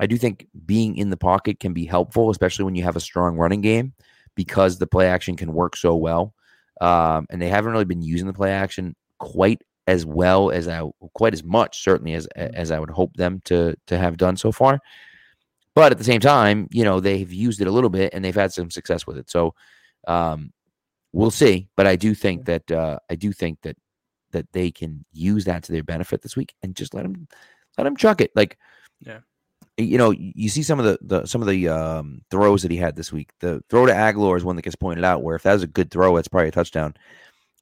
[0.01, 3.01] I do think being in the pocket can be helpful, especially when you have a
[3.01, 3.95] strong running game,
[4.35, 6.35] because the play action can work so well.
[6.81, 10.83] Um, and they haven't really been using the play action quite as well as I,
[11.15, 14.53] quite as much certainly as as I would hope them to to have done so
[14.53, 14.79] far.
[15.75, 18.35] But at the same time, you know they've used it a little bit and they've
[18.43, 19.31] had some success with it.
[19.31, 19.55] So
[20.07, 20.53] um,
[21.13, 21.69] we'll see.
[21.77, 23.77] But I do think that uh, I do think that
[24.33, 27.27] that they can use that to their benefit this week and just let them
[27.79, 28.59] let them chuck it like
[29.01, 29.21] Yeah.
[29.79, 32.77] you know, you see some of the, the some of the um, throws that he
[32.77, 33.31] had this week.
[33.41, 35.23] The throw to Agholor is one that gets pointed out.
[35.23, 36.95] Where if that was a good throw, it's probably a touchdown.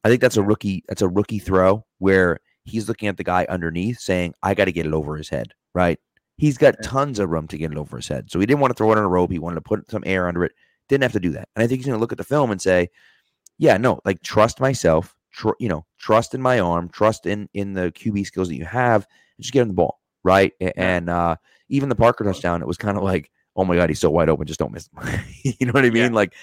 [0.07, 0.85] I think that's a rookie.
[0.87, 4.73] That's a rookie throw where he's looking at the guy underneath, saying, "I got to
[4.73, 5.99] get it over his head." Right?
[6.37, 8.71] He's got tons of room to get it over his head, so he didn't want
[8.71, 9.33] to throw it on a rope.
[9.33, 10.53] He wanted to put some air under it.
[10.89, 11.49] Didn't have to do that.
[11.57, 12.89] And I think he's going to look at the film and say,
[13.59, 15.13] "Yeah, no, like trust myself.
[15.33, 16.89] Tr- you know, trust in my arm.
[16.91, 19.09] Trust in in the QB skills that you have.
[19.37, 20.53] And just get him the ball." Right?
[20.77, 21.35] And uh,
[21.69, 24.29] even the Parker touchdown, it was kind of like, oh my God, he's so wide
[24.29, 25.21] open, just don't miss him.
[25.43, 26.05] you know what I mean?
[26.05, 26.09] Yeah.
[26.11, 26.35] Like,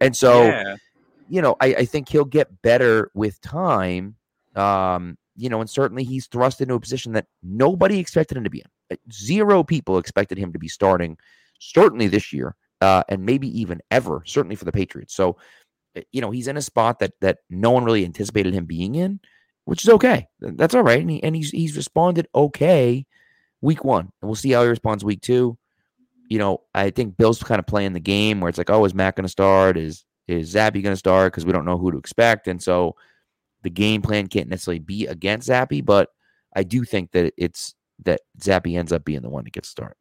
[0.00, 0.76] and so, yeah.
[1.28, 4.16] You know, I, I think he'll get better with time.
[4.56, 8.50] Um, you know, and certainly he's thrust into a position that nobody expected him to
[8.50, 8.66] be in.
[8.90, 11.16] Uh, Zero people expected him to be starting,
[11.60, 15.14] certainly this year, uh, and maybe even ever, certainly for the Patriots.
[15.14, 15.36] So,
[15.96, 18.96] uh, you know, he's in a spot that that no one really anticipated him being
[18.96, 19.20] in,
[19.64, 20.26] which is okay.
[20.40, 21.00] That's all right.
[21.00, 23.06] And, he, and he's he's responded okay
[23.60, 25.56] week one, and we'll see how he responds week two.
[26.28, 28.94] You know, I think Bill's kind of playing the game where it's like, oh, is
[28.94, 29.76] Matt going to start?
[29.76, 31.32] Is is Zappe going to start?
[31.32, 32.94] Because we don't know who to expect, and so
[33.62, 36.10] the game plan can't necessarily be against Zappe, but
[36.54, 37.74] I do think that it's
[38.04, 39.96] that Zappe ends up being the one to get start.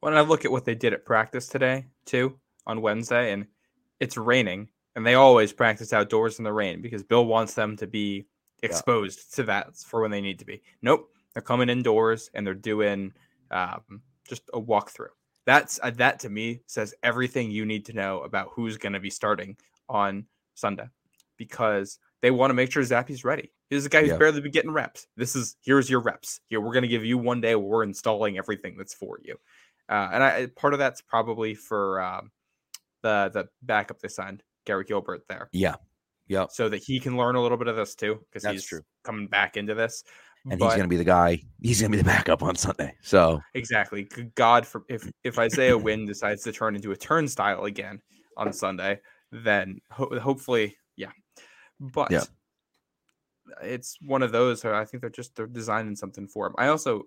[0.00, 3.46] When I look at what they did at practice today, too, on Wednesday, and
[4.00, 7.86] it's raining, and they always practice outdoors in the rain because Bill wants them to
[7.86, 8.26] be
[8.62, 9.36] exposed yeah.
[9.36, 10.62] to that for when they need to be.
[10.82, 13.12] Nope, they're coming indoors and they're doing
[13.50, 15.08] um, just a walkthrough.
[15.48, 19.00] That's uh, that to me says everything you need to know about who's going to
[19.00, 19.56] be starting
[19.88, 20.84] on Sunday
[21.38, 23.50] because they want to make sure Zappe's ready.
[23.70, 24.18] He's a guy who's yeah.
[24.18, 25.06] barely been getting reps.
[25.16, 26.42] This is here's your reps.
[26.48, 29.36] Here we're going to give you one day where we're installing everything that's for you.
[29.88, 32.30] Uh, and I, part of that's probably for um,
[33.02, 35.22] the the backup they signed, Gary Gilbert.
[35.30, 35.76] There, yeah,
[36.26, 38.82] yeah, so that he can learn a little bit of this too, because he's true.
[39.02, 40.04] coming back into this.
[40.50, 41.42] And but, he's going to be the guy.
[41.62, 42.94] He's going to be the backup on Sunday.
[43.02, 48.00] So exactly, God, for if if Isaiah Wynn decides to turn into a turnstile again
[48.36, 49.00] on Sunday,
[49.32, 51.10] then ho- hopefully, yeah.
[51.80, 52.24] But yeah.
[53.62, 54.64] it's one of those.
[54.64, 56.54] I think they're just they're designing something for him.
[56.58, 57.04] I also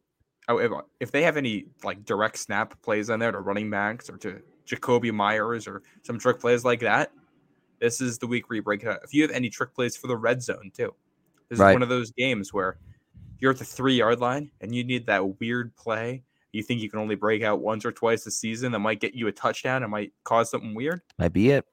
[0.49, 4.17] if, if they have any like direct snap plays on there to running backs or
[4.17, 7.11] to Jakobi Meyers or some trick plays like that,
[7.79, 8.99] this is the week where you break it out.
[9.03, 10.93] If you have any trick plays for the red zone too,
[11.49, 11.69] this right.
[11.69, 12.77] is one of those games where
[13.41, 16.23] you're at the three yard line and you need that weird play.
[16.53, 19.15] You think you can only break out once or twice a season that might get
[19.15, 21.01] you a touchdown and might cause something weird.
[21.17, 21.65] Might be it.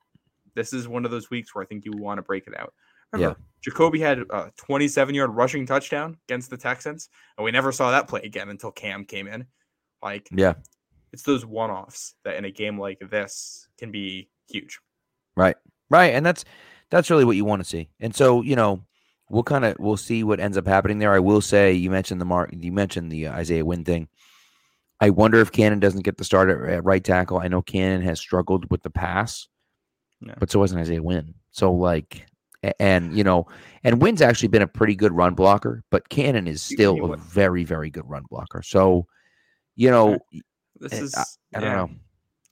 [0.54, 2.72] This is one of those weeks where I think you want to break it out.
[3.12, 3.70] Remember, yeah.
[3.72, 8.08] Jakobi had a 27 yard rushing touchdown against the Texans, and we never saw that
[8.08, 9.46] play again until Cam came in.
[10.02, 10.54] Like, yeah,
[11.12, 14.78] it's those one offs that in a game like this can be huge.
[15.36, 15.56] Right,
[15.90, 16.44] right, and that's
[16.90, 17.88] that's really what you want to see.
[18.00, 18.82] And so, you know,
[19.30, 21.12] we'll kind of we'll see what ends up happening there.
[21.12, 24.08] I will say, you mentioned the mark, you mentioned the uh, Isaiah Wynn thing.
[25.00, 27.38] I wonder if Cannon doesn't get the start at, right tackle.
[27.38, 29.46] I know Cannon has struggled with the pass,
[30.20, 30.34] yeah.
[30.38, 31.34] but so hasn't Isaiah Wynn.
[31.52, 32.26] So, like,
[32.80, 33.46] and you know,
[33.84, 37.64] and Wynn's actually been a pretty good run blocker, but Cannon is still a very,
[37.64, 38.62] very good run blocker.
[38.62, 39.06] So,
[39.76, 40.18] you know,
[40.80, 41.22] this eh, is I,
[41.54, 41.76] I don't yeah.
[41.76, 41.90] know.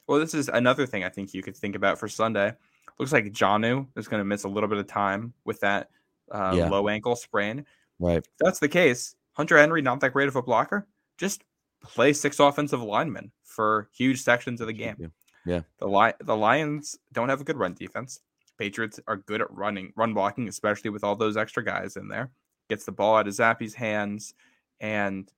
[0.06, 2.52] Well, this is another thing I think you could think about for Sunday.
[2.98, 5.90] Looks like Jonnu is going to miss a little bit of time with that
[6.30, 6.68] uh, yeah.
[6.68, 7.64] low ankle sprain.
[7.98, 8.18] Right.
[8.18, 10.86] If that's the case, Hunter Henry not that great of a blocker.
[11.18, 11.44] Just
[11.82, 15.12] play six offensive linemen for huge sections of the game.
[15.44, 15.60] Yeah.
[15.78, 18.20] The li- the Lions don't have a good run defense.
[18.58, 22.30] Patriots are good at running, run blocking, especially with all those extra guys in there.
[22.68, 24.34] Gets the ball out of Zappe's hands
[24.80, 25.30] and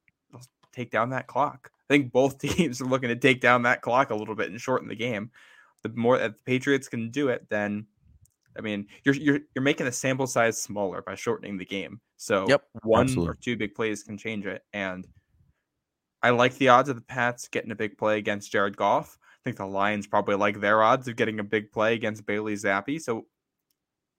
[0.73, 1.71] take down that clock.
[1.89, 4.61] I think both teams are looking to take down that clock a little bit and
[4.61, 5.31] shorten the game.
[5.83, 7.87] The more that the Patriots can do it, then
[8.59, 12.01] I mean, you're you're you're making the sample size smaller by shortening the game.
[12.17, 13.31] So yep, one absolutely.
[13.31, 14.63] or two big plays can change it.
[14.73, 15.07] And
[16.23, 19.41] I like the odds of the Pats getting a big play against Jared Goff I
[19.45, 23.01] think the Lions probably like their odds of getting a big play against Bailey Zappe.
[23.01, 23.27] So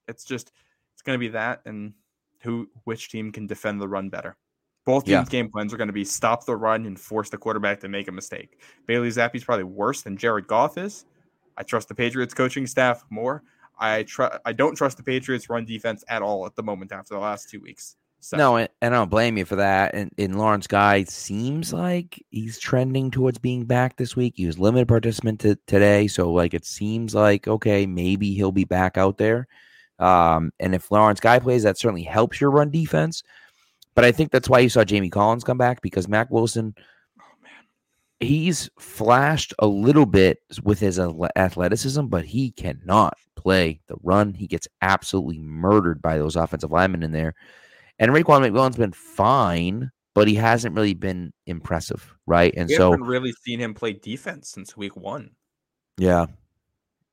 [0.08, 0.52] it's just
[0.94, 1.94] it's going to be that and
[2.42, 4.38] who which team can defend the run better.
[4.86, 5.32] Both teams' yeah.
[5.32, 8.08] game plans are going to be stop the run and force the quarterback to make
[8.08, 8.62] a mistake.
[8.88, 11.06] Bailey Zappe is probably worse than Jared Goff is.
[11.58, 13.44] I trust the Patriots coaching staff more.
[13.80, 17.14] I tr- I don't trust the Patriots run defense at all at the moment after
[17.14, 17.96] the last two weeks.
[18.34, 19.96] No, and, and, I don't blame you for that.
[19.96, 24.34] And, and Lawrence Guy seems like he's trending towards being back this week.
[24.36, 28.66] He was limited participant to, today, so like it seems like okay, maybe he'll be
[28.66, 29.48] back out there.
[30.00, 33.24] Um, and if Lawrence Guy plays, that certainly helps your run defense.
[33.96, 36.76] But I think that's why you saw Jamie Collins come back because Mack Wilson,
[38.20, 44.34] he's flashed a little bit with his athleticism, but he cannot play the run.
[44.34, 47.36] He gets absolutely murdered by those offensive linemen in there.
[47.98, 52.54] And Raekwon McMillan's been fine, but he hasn't really been impressive, right?
[52.56, 55.32] And we so haven't really seen him play defense since week one.
[55.98, 56.28] Yeah,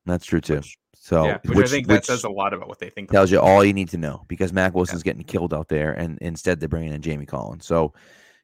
[0.04, 0.56] that's true too.
[0.56, 3.10] Which, so, yeah, which, which, I think that says a lot about what they think.
[3.10, 5.12] Tells you all you need to know because Mack Wilson's yeah.
[5.12, 7.66] getting killed out there, and instead they're bringing in Jamie Collins.
[7.66, 7.92] So,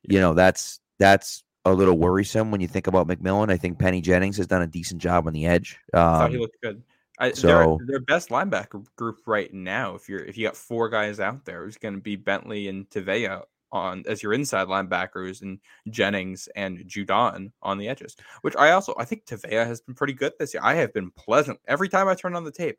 [0.03, 3.51] you know that's that's a little worrisome when you think about McMillan.
[3.51, 5.79] I think Penny Jennings has done a decent job on the edge.
[5.95, 6.83] Um, I thought he looked good.
[7.19, 10.89] I, so their, their best linebacker group right now, if you're if you got four
[10.89, 15.43] guys out there, it's going to be Bentley and Tavai on as your inside linebackers
[15.43, 15.59] and
[15.89, 18.17] Jennings and Judon on the edges.
[18.41, 20.63] Which I also I think Tavai has been pretty good this year.
[20.65, 22.79] I have been pleasant every time I turn on the tape.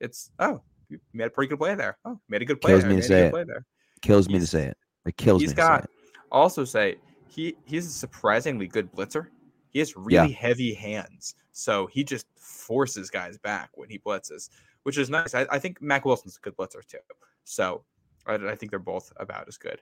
[0.00, 1.98] It's oh you made a pretty good play there.
[2.04, 2.72] Oh made a good play.
[2.72, 2.90] Kills there.
[2.90, 3.48] me to say it.
[4.02, 4.76] Kills me to say it.
[5.06, 5.46] It kills me.
[5.46, 5.88] He's got
[6.32, 6.96] also say
[7.34, 9.28] he he's a surprisingly good blitzer.
[9.70, 10.36] He has really yeah.
[10.36, 11.34] heavy hands.
[11.52, 14.50] So he just forces guys back when he blitzes,
[14.84, 15.34] which is nice.
[15.34, 16.98] I, I think Mack Wilson's a good blitzer too.
[17.44, 17.84] So
[18.26, 19.80] I, I think they're both about as good.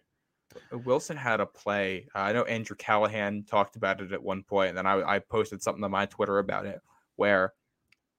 [0.85, 2.07] Wilson had a play.
[2.15, 5.19] Uh, I know Andrew Callahan talked about it at one point, and then I, I
[5.19, 6.81] posted something on my Twitter about it
[7.17, 7.55] where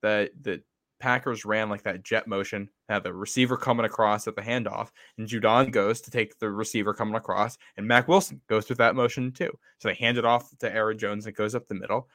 [0.01, 0.61] the the
[1.03, 4.87] Packers ran like that jet motion, had the receiver coming across at the handoff,
[5.17, 8.95] and Judon goes to take the receiver coming across, and Mack Wilson goes through that
[8.95, 9.51] motion too.
[9.79, 12.07] So they hand it off to Aaron Jones, and it goes up the middle,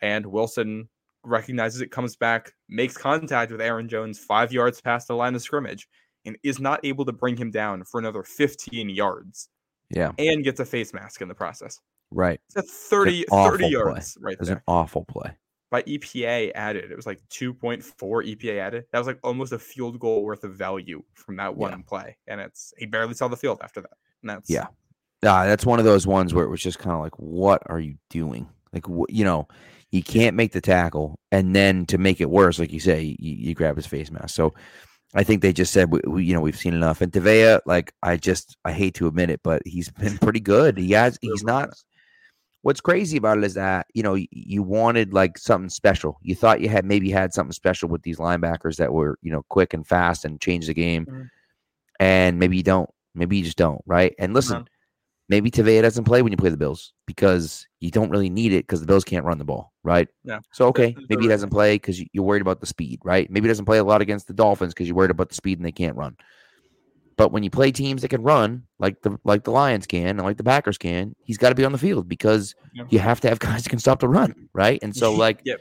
[0.00, 0.88] and Wilson
[1.24, 5.42] recognizes it, comes back, makes contact with Aaron Jones five yards past the line of
[5.42, 5.88] scrimmage,
[6.24, 9.48] and is not able to bring him down for another 15 yards.
[9.90, 10.12] Yeah.
[10.20, 11.80] And gets a face mask in the process.
[12.12, 12.40] Right.
[12.54, 14.22] It's a 30, It's 30 yards play.
[14.24, 14.58] right It was there.
[14.58, 15.32] an awful play.
[15.76, 18.84] By EPA added, it was like 2.4 EPA added.
[18.92, 22.16] That was like almost a field goal worth of value from that one play.
[22.26, 23.90] And it's he barely saw the field after that.
[24.22, 24.68] And that's Yeah.
[25.22, 27.78] Ah, that's one of those ones where it was just kind of like, what are
[27.78, 28.48] you doing?
[28.72, 29.48] Like, wh- you know,
[29.90, 33.34] you can't make the tackle, and then to make it worse, like you say, you,
[33.34, 34.34] you grab his face mask.
[34.34, 34.54] So,
[35.14, 37.02] I think they just said, we, we, you know, we've seen enough.
[37.02, 40.78] And Tavai, like, I just, I hate to admit it, but he's been pretty good.
[40.78, 41.68] He has, he's not.
[42.66, 46.18] What's crazy about it is that you know you wanted like something special.
[46.22, 49.44] You thought you had maybe had something special with these linebackers that were you know
[49.50, 51.30] quick and fast and change the game, Mhm.
[52.00, 52.90] and maybe you don't.
[53.14, 54.16] Maybe you just don't, right?
[54.18, 54.64] And listen, No.
[55.28, 58.64] maybe Tavai doesn't play when you play the Bills because you don't really need it
[58.66, 60.08] because the Bills can't run the ball, right?
[60.24, 60.40] No.
[60.52, 63.30] So okay, maybe he doesn't play because you're worried about the speed, right?
[63.30, 65.60] Maybe he doesn't play a lot against the Dolphins because you're worried about the speed
[65.60, 66.16] and they can't run.
[67.16, 70.22] But when you play teams that can run, like the like the Lions can and
[70.22, 72.54] like the Packers can, he's got to be on the field because
[72.90, 74.78] you have to have guys that can stop the run, right?
[74.82, 75.60] And so like Yep.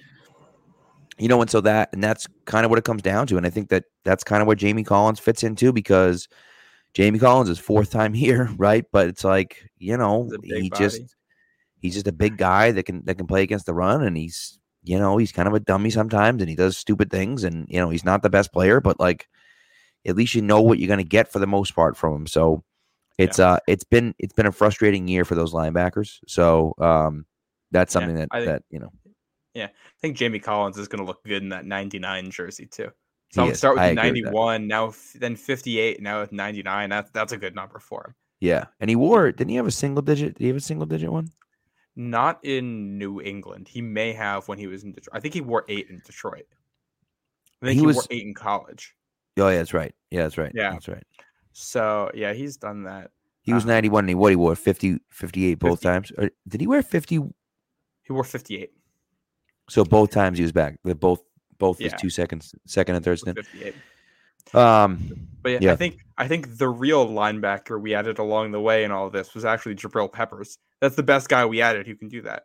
[1.18, 3.38] you know, and so that and that's kind of what it comes down to.
[3.38, 6.28] And I think that that's kind of where Jamie Collins fits into because
[6.94, 8.86] Jamie Collins is fourth time here, right?
[8.92, 10.84] But it's like you know He's a big he body.
[10.84, 11.16] just
[11.82, 14.60] he's just a big guy that can that can play against the run, and he's
[14.84, 17.80] you know he's kind of a dummy sometimes, and he does stupid things, and you
[17.80, 19.30] know he's not the best player, but like
[20.06, 22.28] at least you know what you're going to get for the most part from him.
[22.28, 22.64] So
[23.18, 26.20] it's uh it's been it's been a frustrating year for those linebackers.
[26.28, 27.26] So um
[27.72, 28.92] that's Yeah, something that think- that you know
[29.54, 32.90] Yeah, I think Jamie Collins is going to look good in that 99 jersey too.
[33.32, 36.90] So I'm start with I the agree with 91, now then 58, now with 99.
[36.90, 38.16] That's that's a good number for him.
[38.42, 40.36] yeah, and he wore didn't he have a single digit?
[40.36, 41.32] Did he have a single digit one?
[41.96, 43.70] Not in New England.
[43.70, 45.16] He may have when he was in Detroit.
[45.16, 46.46] I think he wore eight in Detroit.
[47.62, 48.94] I think He he, was- wore eight in college.
[49.38, 49.94] Oh yeah, that's right.
[50.12, 50.52] Yeah, that's right.
[50.56, 50.72] Yeah.
[50.72, 51.04] that's right.
[51.52, 53.12] So yeah, he's done that.
[53.42, 55.84] He was Uh, 91 and he what he wore 50 58 both 50.
[55.84, 56.12] times.
[56.18, 57.16] Or did he wear 50
[58.04, 58.72] He wore 58.
[59.70, 60.78] so both times he was back.
[60.84, 61.22] The both
[61.58, 63.38] both his two seconds second and third stint.
[63.38, 63.76] 58.
[64.54, 65.72] Um But yeah, Yeah.
[65.74, 69.14] I think I think the real linebacker we added along the way in all of
[69.14, 70.58] this was actually Jabril Peppers.
[70.82, 72.44] That's the best guy we added who can do that.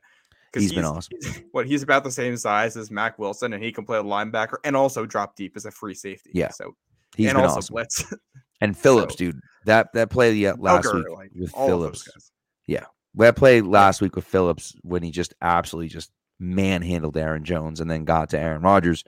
[0.55, 1.16] He's been awesome.
[1.20, 4.03] he's- what he's about the same size as Mack Wilson, and he can play a
[4.03, 6.30] linebacker and also drop deep as a free safety.
[6.34, 6.74] Yeah, So
[7.16, 7.74] he's and been also awesome.
[7.74, 8.14] blitz.
[8.62, 9.40] And Phillips, so- dude.
[9.64, 12.30] That that play the, uh, last Elgar, week like, with all of those Phillips.
[12.66, 12.84] Yeah,
[13.14, 17.90] That play last week with Phillips when he just absolutely just manhandled Aaron Jones and
[17.90, 19.05] then got to Aaron Rodgers,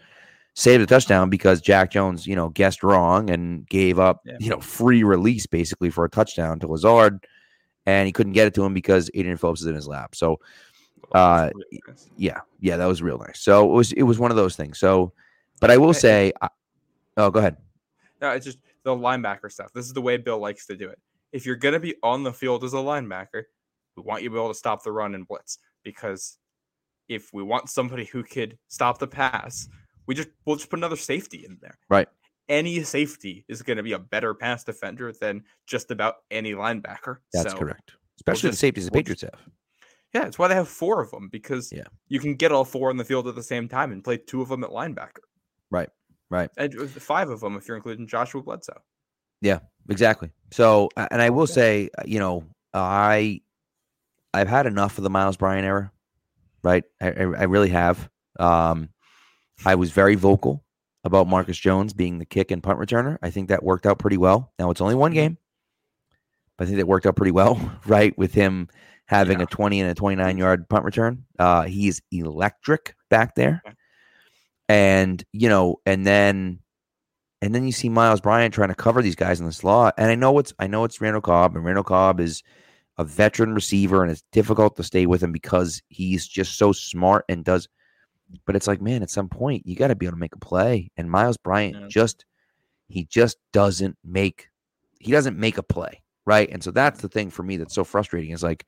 [0.54, 4.36] saved a touchdown because Jack Jones, you know, guessed wrong and gave up, Yeah.
[4.40, 7.26] you know, free release basically for a touchdown to Lazard,
[7.86, 10.14] and he couldn't get it to him because Adrian Phillips is in his lap.
[10.14, 10.38] So
[11.14, 12.10] Uh, really nice.
[12.16, 13.40] yeah, yeah, that was real nice.
[13.40, 14.78] So it was it was one of those things.
[14.78, 15.12] So,
[15.60, 16.48] but I will say, I,
[17.16, 17.56] oh, go ahead.
[18.20, 19.72] No, it's just the linebacker stuff.
[19.72, 20.98] This is the way Bill likes to do it.
[21.32, 23.44] If you're going to be on the field as a linebacker,
[23.96, 26.38] we want you to be able to stop the run and blitz because
[27.08, 29.68] if we want somebody who could stop the pass,
[30.06, 31.78] we just we'll just put another safety in there.
[31.90, 32.08] Right.
[32.48, 37.16] Any safety is going to be a better pass defender than just about any linebacker.
[37.32, 37.92] That's So, correct.
[38.18, 39.40] Especially the just- safeties the we'll Patriots have.
[40.12, 41.84] Yeah, it's why they have four of them because Yeah.
[42.08, 44.42] you can get all four on the field at the same time and play two
[44.42, 45.22] of them at linebacker.
[45.70, 45.88] Right,
[46.30, 46.50] right.
[46.58, 48.82] And five of them if you're including Joshua Bledsoe.
[49.40, 50.30] Yeah, exactly.
[50.50, 51.54] So, and I will Yeah.
[51.54, 52.44] say, uh, you know,
[52.74, 53.40] I
[54.34, 55.92] I've had enough of the Myles Bryant era.
[56.64, 58.08] Right, I, I, really have.
[58.38, 58.88] Um,
[59.66, 60.64] I was very vocal
[61.04, 63.18] about Marcus Jones being the kick and punt returner.
[63.20, 64.52] I think that worked out pretty well.
[64.60, 65.14] Now it's only one Mhm.
[65.14, 65.38] game,
[66.56, 67.56] but I think that worked out pretty well.
[67.86, 68.68] Right, with him
[69.12, 69.44] having Yeah.
[69.44, 71.24] a twenty and a twenty-nine yard punt return.
[71.38, 73.62] Uh, he's electric back there,
[74.68, 76.58] and you know, and then
[77.40, 79.94] and then you see Myles Bryant trying to cover these guys in the slot.
[79.98, 82.42] And I know it's I know it's Randall Cobb, and Randall Cobb is
[82.98, 87.24] a veteran receiver, and it's difficult to stay with him because he's just so smart
[87.28, 87.68] and does.
[88.46, 90.38] But it's like, man, at some point you got to be able to make a
[90.38, 90.90] play.
[90.96, 91.88] And Myles Bryant Yeah.
[91.88, 92.24] just
[92.88, 94.48] he just doesn't make
[95.00, 96.48] he doesn't make a play, right?
[96.50, 98.64] And so that's the thing for me that's so frustrating is like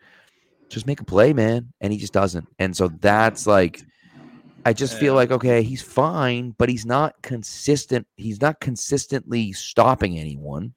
[0.71, 2.49] just make a play, man, and he just doesn't.
[2.59, 3.83] And so that's like
[4.65, 8.07] I just feel like okay, he's fine, but he's not consistent.
[8.17, 10.75] He's not consistently stopping anyone.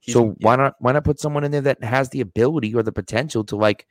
[0.00, 2.82] He's- so why not why not put someone in there that has the ability or
[2.82, 3.86] the potential to like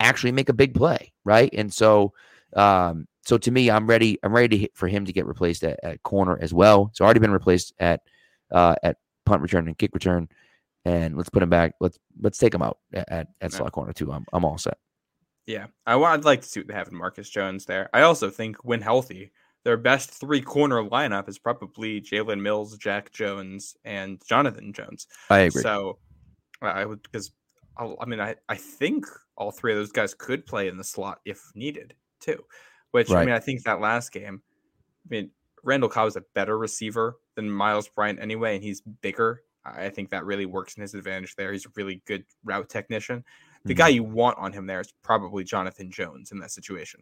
[0.00, 1.50] actually make a big play, right?
[1.52, 2.12] And so
[2.54, 4.18] um so to me, I'm ready.
[4.22, 6.88] I'm ready to hit for him to get replaced at, at corner as well.
[6.90, 8.00] It's already been replaced at
[8.52, 10.28] uh at punt return and kick return.
[10.84, 11.74] And let's put him back.
[11.80, 14.12] Let's let's take him out at at, at slot corner too.
[14.12, 14.78] I'm I'm all set.
[15.46, 15.96] Yeah, I.
[15.96, 17.88] I'd like to see what they have in Marcus Jones there.
[17.94, 19.30] I also think when healthy,
[19.66, 25.06] their best three corner lineup is probably Jalen Mills, Jack Jones, and Jonathan Jones.
[25.30, 25.62] I agree.
[25.62, 25.98] So
[26.62, 27.32] I I would because
[27.76, 31.20] I'll, mean I I think all three of those guys could play in the slot
[31.24, 32.44] if needed too.
[32.90, 34.42] Which I mean I think that last game,
[35.04, 35.30] I mean
[35.62, 39.42] Randall Cobb is a better receiver than Myles Bryant anyway, and he's bigger.
[39.64, 41.52] I I think that really works in his advantage there.
[41.52, 43.24] He's a really good route technician.
[43.66, 47.00] The guy you want on him there is probably Jonathan Jones in that situation.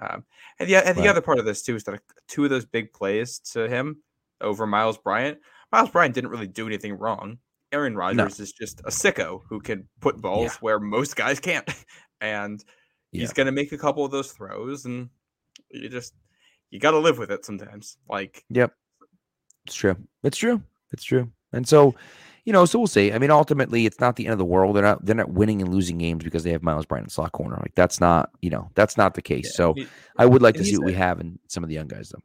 [0.00, 0.24] Um,
[0.60, 1.10] and yeah, and the Right.
[1.10, 4.00] other part of this too is that two of those big plays to him
[4.40, 5.38] over Myles Bryant.
[5.72, 7.38] Myles Bryant didn't really do anything wrong.
[7.72, 11.68] Aaron Rodgers is just a sicko who can put balls where most guys can't,
[12.20, 12.64] and
[13.12, 13.20] Yeah.
[13.22, 15.10] he's going to make a couple of those throws, and
[15.70, 16.14] you just
[16.70, 17.98] you got to live with it sometimes.
[18.08, 18.72] Like Yep.
[19.66, 19.96] It's true.
[20.22, 20.62] It's true.
[20.92, 21.30] It's true.
[21.52, 21.94] And so,
[22.48, 23.12] you know, so we'll see.
[23.12, 24.74] I mean, ultimately, it's not the end of the world.
[24.74, 27.32] They're not they're not winning and losing games because they have Myles Bryant in slot
[27.32, 27.56] corner.
[27.56, 29.44] Like that's not, you know, that's not the case.
[29.52, 29.86] yeah, so he-
[30.16, 32.22] I would like to see what we have in some of the young guys, though.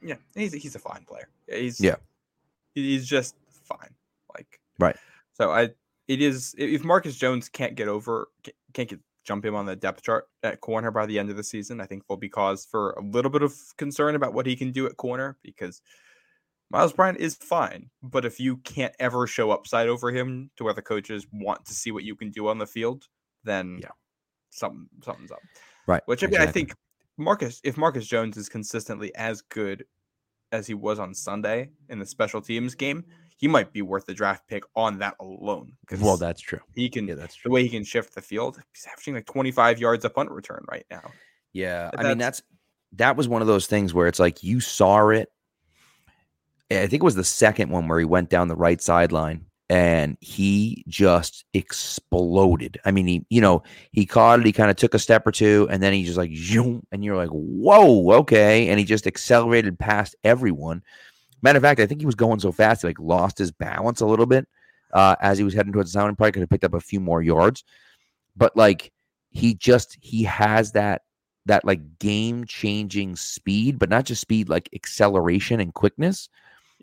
[0.00, 1.28] yeah, he's he's a fine player.
[1.46, 1.96] He's Yeah.
[2.74, 3.90] he's just fine.
[4.34, 4.96] Like Right.
[5.34, 5.68] So I
[6.08, 8.28] it is if Marcus Jones can't get over
[8.72, 11.44] can't get jump him on the depth chart at corner by the end of the
[11.44, 14.56] season, I think there'll be cause for a little bit of concern about what he
[14.56, 15.82] can do at corner because
[16.70, 20.74] Myles Bryant is fine, but if you can't ever show upside over him to where
[20.74, 23.06] the coaches want to see what you can do on the field,
[23.44, 23.90] then Yeah.
[24.50, 25.38] something something's up.
[25.86, 26.02] Right.
[26.06, 26.74] Which I mean, I think
[27.16, 29.84] Marcus, if Marcus Jones is consistently as good
[30.52, 33.04] as he was on Sunday in the special teams game,
[33.36, 35.72] he might be worth the draft pick on that alone.
[36.00, 36.60] Well, that's true.
[36.74, 38.60] he can Yeah, that's the way he can shift the field.
[38.74, 41.12] He's averaging like 25 yards a punt return right now.
[41.52, 41.90] Yeah.
[41.92, 42.42] But I mean, that's
[42.92, 45.30] that was one of those things where it's like you saw it.
[46.70, 50.16] I think it was the second one where he went down the right sideline and
[50.20, 52.78] he just exploded.
[52.84, 53.62] I mean, he, you know,
[53.92, 56.18] he caught it, he kind of took a step or two, and then he just
[56.18, 58.68] like zoom, and you're like, whoa, okay.
[58.68, 60.82] And he just accelerated past everyone.
[61.42, 64.00] Matter of fact, I think he was going so fast, he like lost his balance
[64.00, 64.46] a little bit
[64.92, 66.80] uh, as he was heading towards the sound and probably could have picked up a
[66.80, 67.64] few more yards.
[68.36, 68.92] But like
[69.30, 71.02] he just he has that
[71.46, 76.28] that like game changing speed, but not just speed, like acceleration and quickness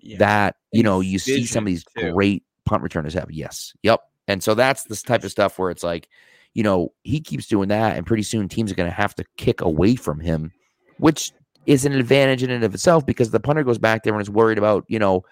[0.04, 0.18] Yeah.
[0.18, 2.12] that you And know you see some of these too.
[2.12, 3.32] great punt returners have.
[3.32, 4.02] Yes, yep.
[4.28, 6.08] And so that's this type of stuff where it's like,
[6.54, 9.26] you know, he keeps doing that, and pretty soon teams are going to have to
[9.38, 10.52] kick away from him,
[10.98, 11.32] which
[11.66, 14.30] is an advantage in and of itself because the punter goes back there and is
[14.30, 15.24] worried about you know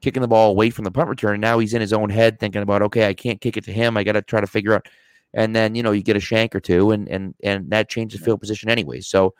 [0.00, 1.40] kicking the ball away from the punt return.
[1.40, 3.96] Now he's in his own head thinking about, okay, I can't kick it to him.
[3.96, 4.86] I got to try to figure out.
[5.34, 8.20] And then you know you get a shank or two, and and and that changes
[8.20, 9.00] field position anyway.
[9.00, 9.34] So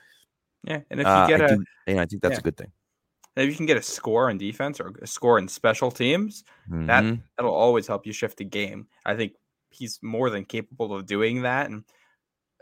[0.65, 0.81] yeah.
[0.91, 2.39] And if uh, you get I a do, yeah, I think that's yeah.
[2.39, 2.73] a good thing.
[3.37, 6.45] If you can get a score in defense or a score in special teams,
[6.87, 7.23] that Mhm.
[7.37, 8.89] that'll always help you shift the game.
[9.07, 9.35] I think
[9.71, 11.71] he's more than capable of doing that.
[11.71, 11.85] And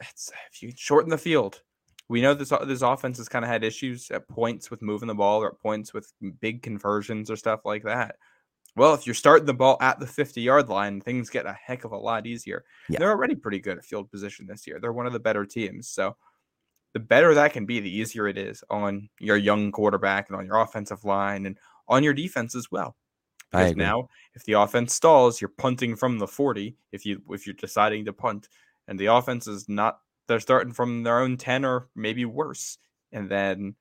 [0.01, 1.63] it's, if you shorten the field,
[2.09, 5.15] we know this this offense has kind of had issues at points with moving the
[5.15, 8.17] ball or at points with big conversions or stuff like that.
[8.77, 11.85] Well, if you're starting the ball at the 50 yard line, things get a heck
[11.85, 12.65] of a lot easier.
[12.89, 12.99] Yeah.
[13.01, 14.79] They're already pretty good at field position this year.
[14.81, 15.89] They're one of the better teams.
[15.89, 16.17] So
[16.93, 20.47] the better that can be, the easier it is on your young quarterback and on
[20.47, 22.97] your offensive line and on your defense as well.
[23.51, 26.77] Because now, if the offense stalls, you're punting from the 40.
[26.93, 28.49] If you if you're deciding to punt,
[28.87, 32.79] and the offense is not, they're starting from their own 10 or maybe worse,
[33.11, 33.75] and then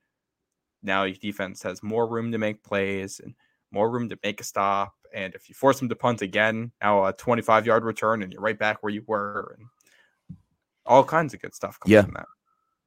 [0.82, 3.36] now your defense has more room to make plays and
[3.72, 4.96] more room to make a stop.
[5.14, 8.42] And if you force them to punt again, now a 25 yard return, and you're
[8.42, 10.38] right back where you were, and
[10.86, 12.02] all kinds of good stuff comes Yeah.
[12.04, 12.26] from that.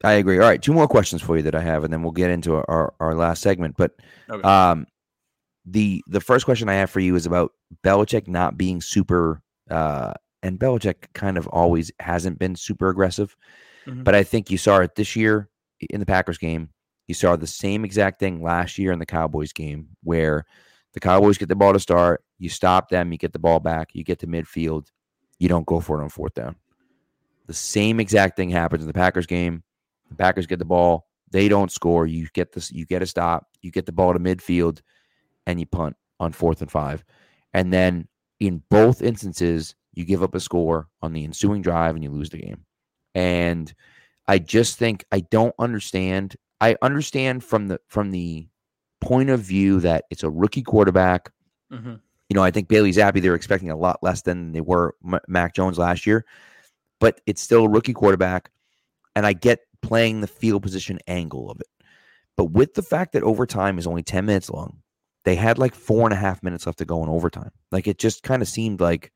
[0.05, 0.39] I agree.
[0.39, 2.55] All right, two more questions for you that I have, and then we'll get into
[2.57, 3.77] our, our, our last segment.
[3.77, 3.93] But
[4.31, 4.43] Okay.
[4.43, 4.87] um,
[5.65, 7.53] the the first question I have for you is about
[7.85, 9.41] Belichick not being super,
[9.71, 13.37] uh, and Belichick kind of always hasn't been super aggressive,
[13.87, 14.03] Mhm.
[14.03, 15.49] but I think you saw it this year
[15.91, 16.71] in the Packers game.
[17.07, 20.45] You saw the same exact thing last year in the Cowboys game, where
[20.95, 23.91] the Cowboys get the ball to start, you stop them, you get the ball back,
[23.95, 24.89] you get to midfield,
[25.39, 26.57] you don't go for it on fourth down.
[27.47, 29.63] The same exact thing happens in the Packers game.
[30.13, 32.07] The Packers get the ball, they don't score.
[32.07, 34.81] You get this, you get a stop, you get the ball to midfield,
[35.47, 37.05] and you punt on fourth and five.
[37.55, 38.09] And then
[38.41, 42.31] in both instances, you give up a score on the ensuing drive and you lose
[42.31, 42.65] the game.
[43.15, 43.73] And
[44.27, 46.37] I just think I don't understand.
[46.61, 48.49] I understand from the from the
[49.01, 51.31] point of view that it's a rookie quarterback
[51.73, 52.01] Mhm.
[52.29, 55.21] You know, I think Bailey Zappe, they're expecting a lot less than they were M-
[55.29, 56.25] Mac Jones last year,
[57.01, 58.51] but it's still a rookie quarterback.
[59.17, 61.67] And I get playing the field position angle of it.
[62.37, 64.79] But with the fact that overtime is only 10 minutes long,
[65.25, 67.51] they had like four and a half minutes left to go in overtime.
[67.71, 69.13] Like it just kind of seemed like,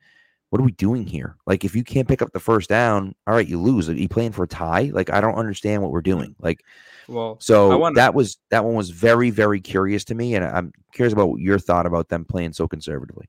[0.50, 1.36] what are we doing here?
[1.46, 3.88] Like if you can't pick up the first down, all right, you lose.
[3.88, 4.90] Are you playing for a tie?
[4.92, 6.36] Like I don't understand what we're doing.
[6.40, 6.60] Like,
[7.08, 10.72] Well, so wanna- that was that one was very very curious to me, and I'm
[10.92, 13.28] curious about what your thought about them playing so conservatively.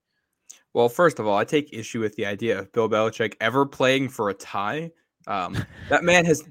[0.74, 4.10] Well, first of all, I take issue with the idea of Bill Belichick ever playing
[4.10, 4.92] for a tie.
[5.26, 5.58] Um,
[5.90, 6.44] that man has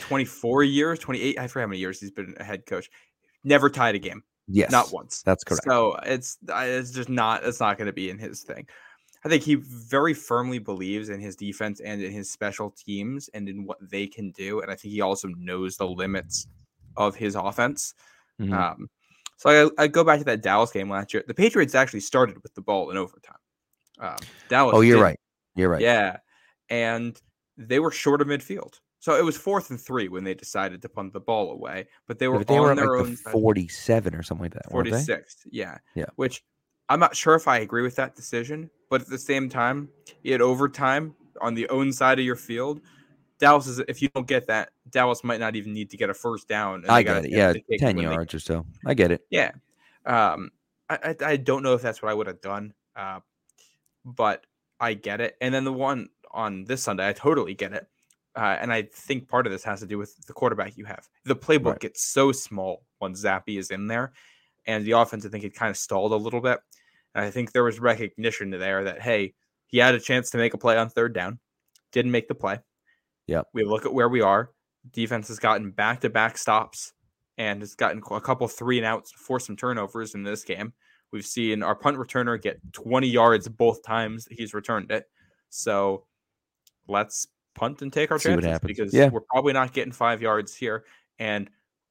[0.00, 2.90] 24 years, 28, I forget how many years he's been a head coach.
[3.44, 5.22] Never tied a game, Yes, not once.
[5.22, 5.64] That's correct.
[5.64, 8.66] So it's it's just not it's not going to be in his thing.
[9.24, 13.48] I think he very firmly believes in his defense and in his special teams and
[13.48, 16.46] in what they can do, and I think he also knows the limits
[16.96, 17.94] of his offense.
[18.40, 18.52] Mhm.
[18.52, 18.88] Um,
[19.36, 21.24] so I, I go back to that Dallas game last year.
[21.26, 23.36] The Patriots actually started with the ball in overtime.
[23.98, 24.16] Um,
[24.48, 24.74] Dallas.
[24.76, 25.04] oh, you're didn't.
[25.04, 25.20] right.
[25.56, 25.80] You're right.
[25.80, 26.18] Yeah,
[26.70, 27.20] and
[27.56, 30.88] they were short of midfield, so it was fourth and three when they decided to
[30.88, 31.88] punt the ball away.
[32.06, 34.54] But they were but they on were their like own the 47 or something like
[34.54, 34.70] that.
[34.70, 36.04] 46 yeah Yeah.
[36.16, 36.44] which
[36.88, 39.88] i'm not sure if i agree with that decision but at the same time
[40.22, 42.80] you had overtime on the own side of your field
[43.40, 46.14] dallas is if you don't get that dallas might not even need to get a
[46.14, 47.36] first down and I got get it.
[47.36, 48.64] Yeah, to take it 10 when they- yards or so.
[48.86, 49.22] I get it.
[49.30, 49.50] yeah
[50.06, 50.50] um
[50.90, 53.18] I, I i don't know if that's what i would have done uh
[54.04, 54.44] but
[54.80, 57.86] i get it and then the one on this sunday i totally get it
[58.36, 61.08] uh, and I think part of this has to do with the quarterback you have.
[61.24, 61.80] The playbook Right.
[61.80, 64.12] gets so small once Zappe is in there,
[64.66, 66.60] and the offense I think it kind of stalled a little bit.
[67.14, 69.34] And I think there was recognition there that hey,
[69.66, 71.38] he had a chance to make a play on third down,
[71.92, 72.58] didn't make the play.
[73.26, 73.48] Yep.
[73.52, 74.50] We look at where we are.
[74.90, 76.92] Defense has gotten back to back stops
[77.38, 80.72] and has gotten a couple three and outs, forced some turnovers in this game.
[81.12, 85.04] We've seen our punt returner get 20 yards both times he's returned it.
[85.50, 86.06] So
[86.88, 89.08] let's punt and take our See chances because Yeah.
[89.08, 90.84] we're probably not getting five yards here.
[91.18, 91.48] And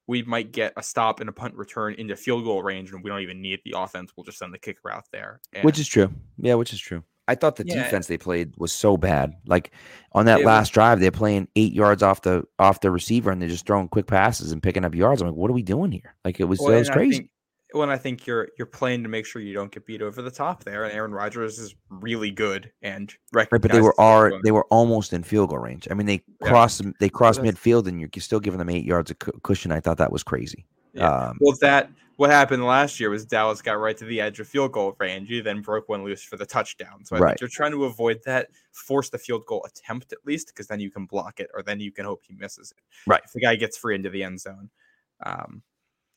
[0.08, 3.08] we might get a stop and a punt return into field goal range, and we
[3.10, 4.12] don't even need the offense.
[4.16, 5.40] We'll just send the kicker out there.
[5.62, 6.12] Which is true.
[6.38, 7.04] Yeah, which is true.
[7.28, 7.84] I thought the Yeah.
[7.84, 9.34] defense they played was so bad.
[9.46, 9.70] Like
[10.10, 13.30] on that It was- last drive, they're playing eight yards off the off the receiver,
[13.30, 15.22] and they're just throwing quick passes and picking up yards.
[15.22, 16.16] I'm like, what are we doing here?
[16.24, 17.30] Like it was, Well, it was and crazy.
[17.80, 20.30] And I think you're you're playing to make sure you don't get beat over the
[20.30, 20.84] top there.
[20.84, 24.66] And Aaron Rodgers is really good and Right, but they were are going they were
[24.70, 25.88] almost in field goal range.
[25.90, 26.48] I mean, they Yeah.
[26.48, 29.72] crossed they crossed That's- midfield, and you're still giving them eight yards of cushion.
[29.72, 30.66] I thought that was crazy.
[30.92, 31.08] Yeah.
[31.10, 34.46] Um, Well, that what happened last year was Dallas got right to the edge of
[34.46, 35.30] field goal range.
[35.30, 37.04] You then broke one loose for the touchdown.
[37.06, 37.28] So I Right.
[37.30, 38.50] think you're trying to avoid that.
[38.72, 41.80] Force the field goal attempt at least, because then you can block it, or then
[41.80, 42.82] you can hope he misses it.
[43.06, 43.22] Right.
[43.24, 44.68] If the guy gets free into the end zone.
[45.24, 45.62] Um,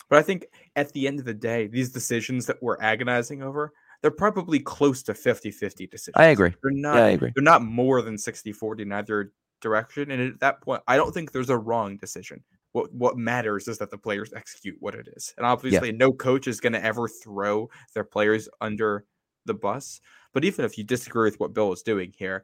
[0.10, 0.46] but I think
[0.76, 5.02] at the end of the day, these decisions that we're agonizing over, they're probably close
[5.04, 6.14] to 50-50 decisions.
[6.16, 6.54] I agree.
[6.62, 7.32] They're not yeah, I agree.
[7.36, 9.32] they're not more than 60-40 in either
[9.62, 10.12] direction.
[10.12, 12.44] And at that point, I don't think there's a wrong decision.
[12.74, 15.34] What what matters is that the players execute what it is.
[15.38, 19.06] And obviously, no coach is going to ever throw their players under
[19.46, 20.02] the bus.
[20.34, 22.44] But even if you disagree with what Bill is doing here,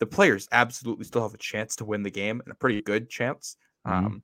[0.00, 3.08] the players absolutely still have a chance to win the game and a pretty good
[3.08, 3.56] chance.
[3.86, 3.92] Mhm.
[3.92, 4.22] Um,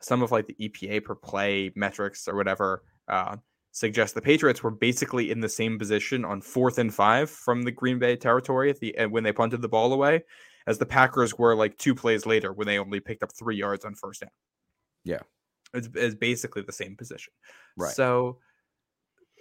[0.00, 3.36] some of like the EPA per play metrics or whatever uh,
[3.72, 7.70] suggest the Patriots were basically in the same position on fourth and five from the
[7.70, 10.24] Green Bay territory at the uh, when they punted the ball away,
[10.66, 13.84] as the Packers were like two plays later when they only picked up three yards
[13.84, 14.30] on first down.
[15.04, 15.20] Yeah.
[15.74, 17.32] it's, it's basically the same position.
[17.76, 17.94] Right.
[17.94, 18.38] So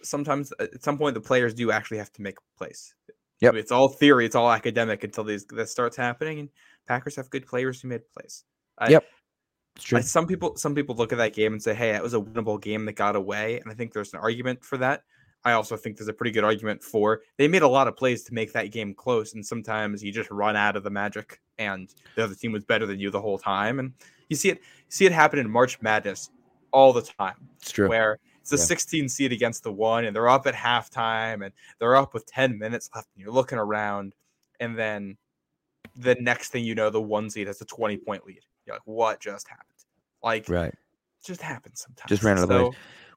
[0.03, 2.93] sometimes uh, at some point the players do actually have to make plays.
[3.41, 3.55] Yep.
[3.55, 6.39] It's all theory, it's all academic until these this starts happening.
[6.39, 6.49] And
[6.87, 8.43] Packers have good players who made plays.
[8.77, 9.05] I, Yep.
[9.93, 12.19] I- some people some people look at that game and say, "Hey, that was a
[12.19, 15.03] winnable game that got away," and I think there's an argument for that.
[15.45, 18.23] I also think there's a pretty good argument for they made a lot of plays
[18.23, 21.93] to make that game close, and sometimes you just run out of the magic, and
[22.15, 23.93] the other team was better than you the whole time, and
[24.29, 26.31] you see it you see it happen in March Madness
[26.71, 27.87] all the time, It's true.
[27.87, 28.63] where it's a Yeah.
[28.63, 32.57] 16 seed against the one, and they're up at halftime, and they're up with 10
[32.57, 34.15] minutes left, and you're looking around,
[34.59, 35.17] and then
[35.95, 38.45] the next thing you know, the one seed has a 20 point lead.
[38.67, 39.63] You're like, what just happened?
[40.21, 40.73] Like, Right.
[41.25, 42.09] just happens sometimes.
[42.09, 42.73] Just ran out of the so,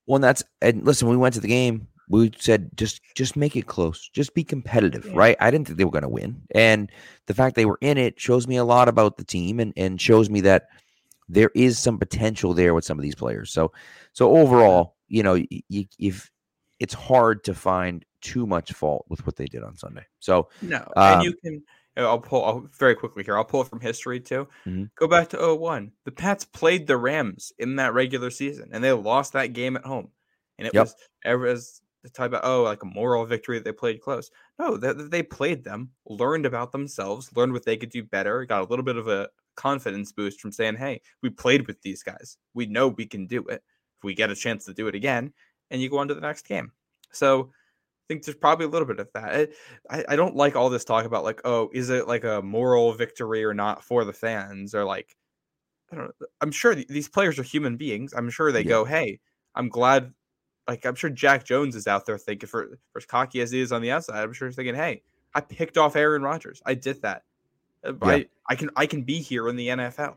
[0.06, 3.56] Well, and that's and listen, we went to the game, we said just just make
[3.56, 5.12] it close, just be competitive, Yeah.
[5.14, 5.36] right?
[5.40, 6.90] I didn't think they were going to win, and
[7.26, 10.00] the fact they were in it shows me a lot about the team, and and
[10.00, 10.68] shows me that
[11.28, 13.52] there is some potential there with some of these players.
[13.52, 13.70] So,
[14.12, 16.28] so overall, you know, y- y- if
[16.80, 20.04] it's hard to find too much fault with what they did on Sunday.
[20.18, 21.62] So, No, Um, and you can.
[21.96, 23.36] I'll pull I'll, very quickly here.
[23.36, 24.48] I'll pull it from history too.
[24.66, 24.90] Mhm.
[24.96, 25.92] Go back to 01.
[26.04, 29.84] The Pats played the Rams in that regular season, and they lost that game at
[29.84, 30.10] home.
[30.58, 30.76] And it Yep.
[30.76, 34.30] was ever as to talk about oh like a moral victory that they played close.
[34.58, 38.62] No, they, they played them, learned about themselves, learned what they could do better, got
[38.62, 42.38] a little bit of a confidence boost from saying, "Hey, we played with these guys.
[42.54, 43.62] We know we can do it.
[43.98, 45.32] If we get a chance to do it again."
[45.70, 46.72] And you go on to the next game.
[47.12, 47.52] So
[48.10, 49.50] think there's probably a little bit of that.
[49.88, 52.92] I, I don't like all this talk about like, oh, is it like a moral
[52.92, 55.16] victory or not for the fans or like
[55.92, 56.26] I don't know.
[56.40, 58.12] I'm sure these players are human beings.
[58.16, 58.68] I'm sure they yeah.
[58.68, 59.20] go, "Hey,
[59.54, 60.12] I'm glad
[60.66, 63.60] like I'm sure Jack Jones is out there thinking for, for as cocky as he
[63.60, 64.22] is on the outside.
[64.22, 65.02] I'm sure he's thinking, "Hey,
[65.34, 66.60] I picked off Aaron Rodgers.
[66.66, 67.22] I did that.
[67.84, 68.08] Uh, yeah.
[68.08, 70.16] I, I can I can be here in the NFL."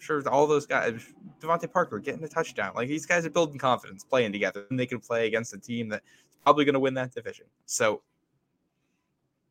[0.00, 1.00] Sure, all those guys,
[1.40, 2.72] DeVante Parker getting a touchdown.
[2.74, 5.88] Like these guys are building confidence, playing together, and they can play against a team
[5.88, 6.04] that's
[6.42, 7.46] probably going to win that division.
[7.66, 8.02] So,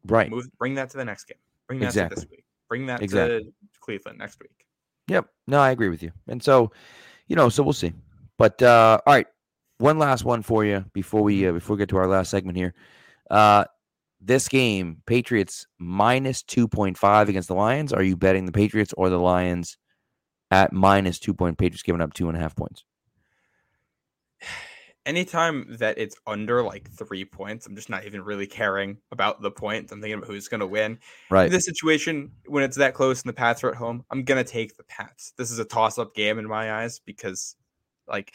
[0.06, 1.38] right, move, bring that to the next game.
[1.68, 2.16] Bring that exactly.
[2.16, 2.44] to this week.
[2.68, 3.46] Bring that exactly.
[3.46, 4.68] to Cleveland next week.
[5.08, 5.26] Yep.
[5.48, 6.12] No, I agree with you.
[6.28, 6.72] And so,
[7.28, 7.94] you know, so we'll see.
[8.38, 9.26] But uh, all right,
[9.80, 12.58] one last one for you before we uh, before we get to our last segment
[12.58, 12.76] here.
[13.32, 13.66] Uh,
[14.22, 17.92] this game, Patriots minus two point five against the Lions.
[17.92, 19.79] Are you betting the Patriots or the Lions
[20.52, 21.58] at minus two point?
[21.58, 22.84] Patriots giving up two and a half points.
[25.06, 29.50] Anytime that it's under like three points, I'm just not even really caring about the
[29.50, 29.92] points.
[29.92, 31.00] I'm thinking about who's going to win.
[31.32, 31.46] Right.
[31.46, 34.44] In this situation, when it's that close and the Pats are at home, I'm going
[34.44, 35.34] to take the Pats.
[35.38, 37.56] This is a toss up game in my eyes because,
[38.08, 38.34] like,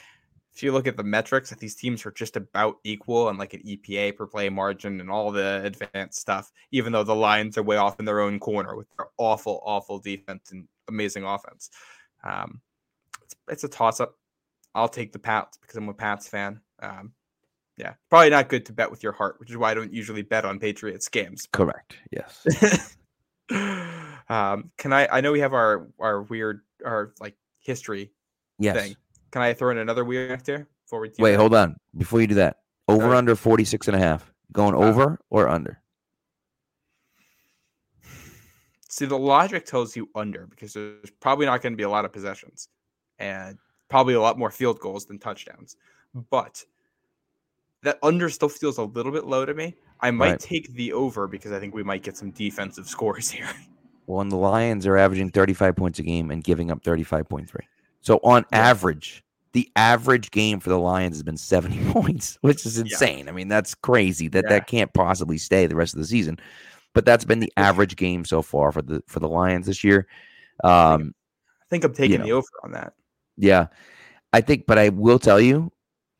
[0.54, 3.54] if you look at the metrics, that these teams are just about equal and like
[3.54, 7.62] an EPA per play margin and all the advanced stuff, even though the Lions are
[7.62, 11.70] way off in their own corner with their awful, awful defense and amazing offense.
[12.24, 12.60] Um,
[13.22, 14.16] it's, it's a toss up.
[14.74, 16.60] I'll take the Pats because I'm a Pats fan.
[16.82, 17.12] Um,
[17.76, 20.22] yeah, probably not good to bet with your heart, which is why I don't usually
[20.22, 21.46] bet on Patriots games.
[21.52, 21.96] Correct.
[22.10, 22.96] Yes.
[24.28, 25.08] um, can I?
[25.10, 28.12] I know we have our our weird our like history
[28.58, 28.76] yes.
[28.76, 28.96] thing.
[29.30, 31.32] Can I throw in another weird actor before we wait?
[31.32, 31.40] That?
[31.40, 31.76] Hold on.
[31.96, 32.58] Before you do that,
[32.88, 33.18] over right.
[33.18, 34.32] under 46 and a half.
[34.52, 35.80] Going over or under?
[38.94, 42.04] See, the logic tells you under because there's probably not going to be a lot
[42.04, 42.68] of possessions
[43.18, 45.76] and probably a lot more field goals than touchdowns.
[46.30, 46.64] But
[47.82, 49.74] that under still feels a little bit low to me.
[49.98, 50.38] I might right.
[50.38, 53.50] take the over because I think we might get some defensive scores here.
[54.06, 57.48] Well, and the Lions are averaging 35 points a game and giving up 35.3.
[58.00, 58.58] So on yeah.
[58.58, 59.24] average,
[59.54, 63.24] the average game for the Lions has been 70 points, which is insane.
[63.24, 63.32] Yeah.
[63.32, 64.50] I mean, that's crazy that yeah.
[64.50, 66.38] that can't possibly stay the rest of the season.
[66.94, 70.06] But that's been the average game so far for the for the Lions this year.
[70.62, 71.14] Um,
[71.60, 72.92] I think I'm taking you know, the over on that.
[73.36, 73.66] Yeah.
[74.32, 75.72] I think but I will tell you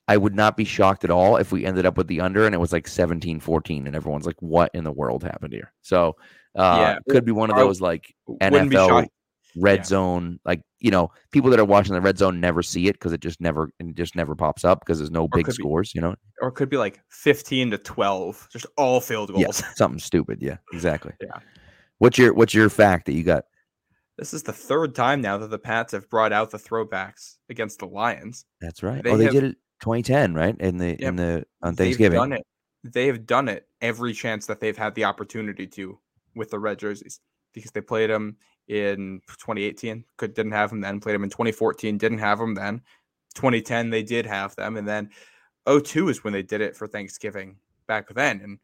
[0.07, 2.55] I would not be shocked at all if we ended up with the under and
[2.55, 5.73] it was like 17 14 and everyone's like what in the world happened here.
[5.83, 6.17] So,
[6.57, 9.09] uh yeah, could be one of those like NFL
[9.57, 9.85] red yeah.
[9.85, 13.13] zone like you know people that are watching the red zone never see it because
[13.13, 15.99] it just never it just never pops up because there's no or big scores be,
[15.99, 16.15] you know?
[16.41, 19.41] or it could be like 15 to 12 just all field goals.
[19.41, 21.13] yeah, something stupid yeah exactly.
[21.21, 21.39] Yeah.
[21.99, 23.45] What's your what's your fact that you got?
[24.19, 27.79] This is the third time now that the pats have brought out the throwbacks against
[27.79, 28.45] the lions.
[28.61, 29.03] That's right.
[29.03, 30.57] They oh they have, did it 2010 right?
[30.59, 32.19] In the in the on thanksgiving.
[32.19, 32.47] done it
[32.85, 35.99] they have done it every chance that they've had the opportunity to
[36.35, 37.21] with the red jerseys
[37.55, 38.37] because they played them
[38.69, 40.05] in 2018.
[40.17, 41.01] Could didn't have them then.
[41.01, 41.99] Played them in 2014.
[41.99, 42.83] Didn't have them then.
[43.35, 45.11] 2010 they did have them, and then
[45.69, 47.57] 02 is when they did it for Thanksgiving
[47.87, 48.41] back then.
[48.43, 48.59] And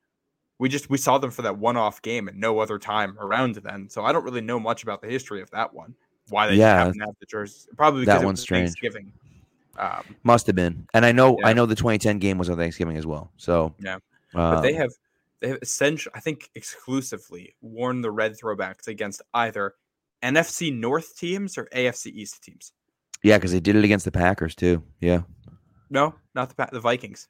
[0.58, 3.88] we just we saw them for that one-off game and no other time around then.
[3.88, 5.94] So I don't really know much about the history of that one.
[6.28, 7.68] Why they yeah, haven't have the jersey?
[7.76, 8.68] Probably because that one's strange.
[8.68, 9.12] Thanksgiving.
[9.76, 11.48] Um, Must have been, and I know yeah.
[11.48, 13.32] I know the 2010 game was on Thanksgiving as well.
[13.36, 14.00] So yeah, um,
[14.34, 14.92] but they have
[15.40, 19.74] they have essentially, I think, exclusively worn the red throwbacks against either
[20.22, 22.72] NFC North teams or AFC East teams?
[23.22, 24.82] Yeah, because they did it against the Packers too.
[25.00, 25.22] Yeah.
[25.90, 27.28] No, not the the Vikings.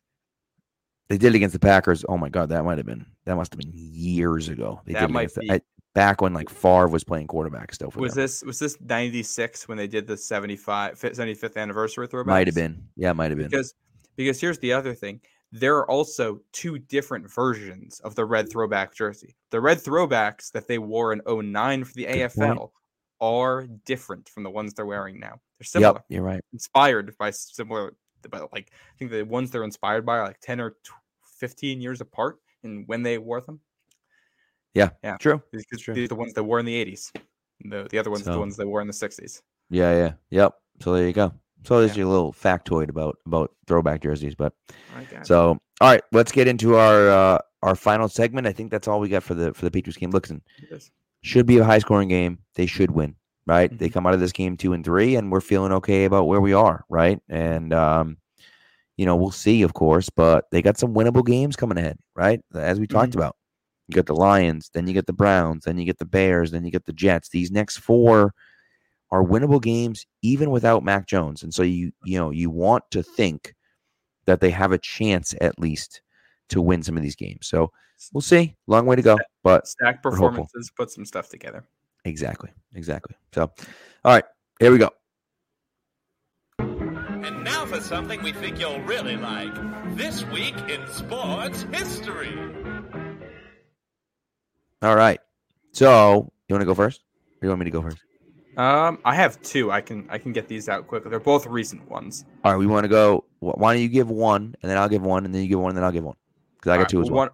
[1.09, 2.05] They did it against the Packers.
[2.09, 4.81] Oh my god, that might have been that must have been years ago.
[4.85, 5.49] They that did might be.
[5.49, 5.63] The,
[5.95, 7.93] back when like Favre was playing quarterback still.
[7.97, 8.23] was them.
[8.23, 12.29] this was this ninety six when they did the 75 75th anniversary throwback?
[12.29, 12.89] Might have been.
[12.97, 13.49] Yeah, might have been.
[13.49, 13.75] Because
[14.17, 15.21] because here's the other thing.
[15.53, 18.53] There are also two different versions of the red mm-hmm.
[18.53, 19.35] throwback jersey.
[19.51, 22.71] The red throwbacks that they wore in 09 for the Good AFL point
[23.21, 25.41] are different from the ones they're wearing now.
[25.59, 25.95] They're similar.
[25.95, 26.41] Yep, you're right.
[26.53, 27.95] Inspired by similar,
[28.31, 30.77] but like I think the ones they're inspired by are like 10 or
[31.39, 33.61] 15 years apart in when they wore them.
[34.75, 35.43] Yeah, yeah, true.
[35.53, 35.95] These, true.
[35.95, 37.11] these are the ones that wore in the 80s.
[37.65, 39.43] The the other ones so, are the ones that wore in the 60s.
[39.69, 40.55] Yeah, yeah, yep.
[40.81, 41.33] So there you go.
[41.65, 42.03] So there's yeah.
[42.03, 44.35] your little factoid about about throwback jerseys.
[44.35, 44.53] But
[45.25, 48.47] so all right, let's get into our uh, our final segment.
[48.47, 50.11] I think that's all we got for the for the Patriots game.
[50.11, 50.43] Listen,
[51.23, 52.39] should be a high scoring game.
[52.55, 53.15] They should win,
[53.47, 53.71] right?
[53.71, 53.79] Mm-hmm.
[53.79, 56.41] They come out of this game two and three, and we're feeling okay about where
[56.41, 57.21] we are, right?
[57.29, 58.17] And um,
[58.97, 62.41] you know, we'll see, of course, but they got some winnable games coming ahead, right?
[62.55, 63.17] As we talked Mhm.
[63.17, 63.37] about.
[63.89, 66.65] You got the Lions, then you get the Browns, then you get the Bears, then
[66.65, 67.29] you get the Jets.
[67.29, 68.33] These next four
[69.13, 71.43] are winnable games even without Mac Jones.
[71.43, 73.55] And so you you know, you want to think
[74.27, 76.03] that they have a chance at least
[76.49, 77.47] to win some of these games.
[77.47, 77.73] So
[78.13, 78.57] we'll see.
[78.67, 81.65] Long way to go, but Stack performances, put some stuff together.
[82.05, 82.51] exactly.
[82.75, 83.17] Exactly.
[83.35, 83.51] So
[84.05, 84.25] all right,
[84.61, 84.91] here we go.
[86.59, 89.55] And now for something we think you'll really like.
[89.97, 92.39] This week in sports history.
[94.83, 95.21] All right.
[95.73, 97.03] So you want to go first?
[97.43, 97.99] Or you want me to go first?
[98.57, 99.71] Um, I have two.
[99.71, 101.11] I can I can get these out quickly.
[101.11, 102.25] They're both recent ones.
[102.45, 103.25] All right, we want to go.
[103.39, 105.71] Why don't you give one, and then I'll give one, and then you give one,
[105.71, 106.17] and then I'll give one,
[106.57, 107.19] because I got Alright, two as well.
[107.19, 107.31] One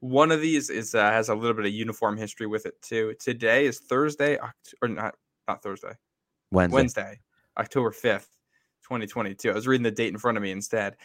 [0.00, 3.14] one of these is uh, has a little bit of uniform history with it too.
[3.20, 4.38] Today is Thursday,
[4.82, 5.14] or not
[5.46, 5.92] not Thursday,
[6.50, 6.74] Wednesday.
[6.74, 7.20] Wednesday,
[7.58, 8.28] October fifth,
[8.82, 9.50] twenty twenty two.
[9.50, 10.96] I was reading the date in front of me instead.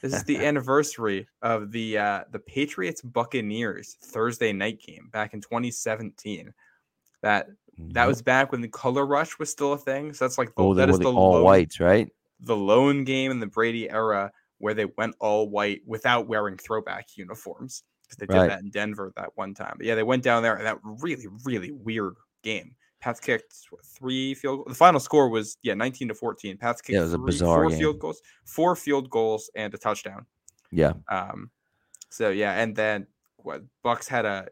[0.00, 5.40] This is the anniversary of the uh, the Patriots Buccaneers Thursday night game back in
[5.40, 6.54] twenty seventeen.
[7.22, 7.48] That
[7.78, 10.12] that was back when the color rush was still a thing.
[10.12, 12.08] So that's like the, oh, that is the all lone- whites, right?
[12.40, 17.16] the lone game in the Brady era where they went all white without wearing throwback
[17.16, 18.48] uniforms because they did Right.
[18.50, 19.74] that in Denver that one time.
[19.78, 22.74] But yeah, they went down there and that really, really weird game.
[23.00, 24.58] Pats kicked what, three field.
[24.58, 24.68] goals.
[24.68, 26.56] The final score was yeah, nineteen to fourteen.
[26.58, 27.78] Pats kicked Yeah, it was a three- bizarre four game.
[27.78, 30.26] field goals, four field goals and a touchdown.
[30.70, 30.92] Yeah.
[31.08, 31.50] Um,
[32.10, 33.06] so yeah, and then
[33.36, 34.48] what Bucs had a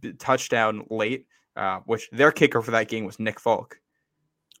[0.00, 3.80] b- touchdown late, uh, which their kicker for that game was Nick Folk.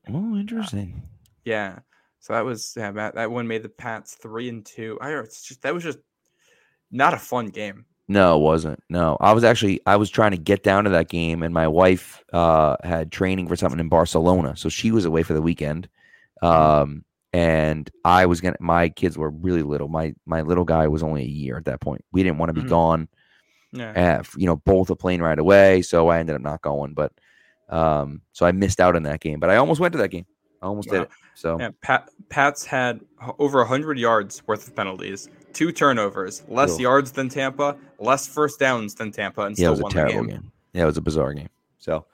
[0.08, 1.02] Oh, interesting.
[1.44, 1.80] Yeah.
[2.20, 4.98] So that was yeah, that, that one made the Pats three and two.
[5.00, 5.98] I it's just that was just
[6.90, 7.84] not a fun game.
[8.08, 8.80] No, it wasn't.
[8.88, 11.66] No, I was actually I was trying to get down to that game, and my
[11.68, 15.88] wife uh, had training for something in Barcelona, so she was away for the weekend.
[16.42, 18.56] Um, and I was gonna.
[18.60, 19.88] My kids were really little.
[19.88, 22.04] My my little guy was only a year at that point.
[22.12, 22.68] We didn't want to be Mhm.
[22.68, 23.08] gone.
[23.78, 23.90] Yeah.
[23.90, 25.82] uh, f- you know, both a plane right away.
[25.82, 27.12] So I ended up not going, but
[27.68, 29.40] um, so I missed out on that game.
[29.40, 30.26] But I almost went to that game.
[30.62, 31.10] I almost did it.
[31.34, 33.00] So Yeah, Pat, Pats had
[33.38, 36.80] over 100 yards worth of penalties, two turnovers, less Ugh.
[36.80, 39.92] yards than Tampa, less first downs than Tampa, and yeah, it still was a won
[39.92, 40.40] terrible the game.
[40.40, 40.52] game.
[40.72, 41.50] Yeah, it was a bizarre game.
[41.78, 42.06] So,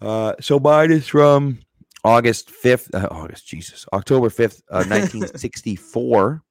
[0.00, 1.58] uh, so mine is from
[2.02, 2.94] August fifth.
[2.94, 6.42] Uh, August, Jesus, October fifth, uh, nineteen sixty four.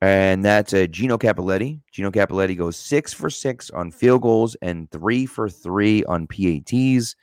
[0.00, 1.80] And that's uh, Gino Cappelletti.
[1.90, 7.16] Gino Cappelletti goes six for six on field goals and three for three on PATs.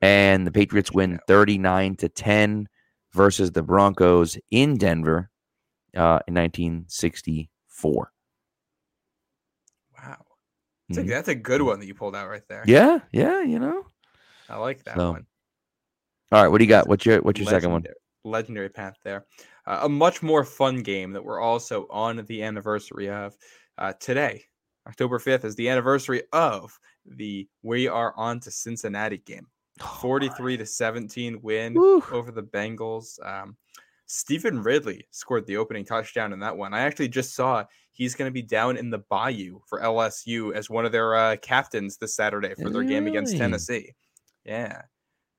[0.00, 2.66] And the Patriots win 39 to 10
[3.12, 5.28] versus the Broncos in Denver
[5.94, 8.12] uh, in 1964.
[9.98, 10.16] Wow.
[10.88, 11.08] That's, a, Mhm.
[11.08, 12.64] that's a good one that you pulled out right there.
[12.66, 13.86] Yeah, yeah, you know.
[14.48, 15.26] I like that So, one.
[16.32, 16.88] All right, what do you got?
[16.88, 17.82] What's your what's your second one?
[17.82, 19.26] Legendary- Legendary path there.
[19.66, 23.36] Uh, a much more fun game that we're also on the anniversary of
[23.78, 24.44] uh, today.
[24.86, 29.46] October 5th is the anniversary of the We Are On to Cincinnati game.
[30.00, 32.02] 43 to 17 win Woo.
[32.12, 33.18] over the Bengals.
[33.26, 33.56] Um,
[34.06, 36.72] Stevan Ridley scored the opening touchdown in that one.
[36.72, 40.70] I actually just saw he's going to be down in the Bayou for LSU as
[40.70, 43.92] one of their uh, captains this Saturday for their game against Tennessee.
[44.44, 44.82] Yeah.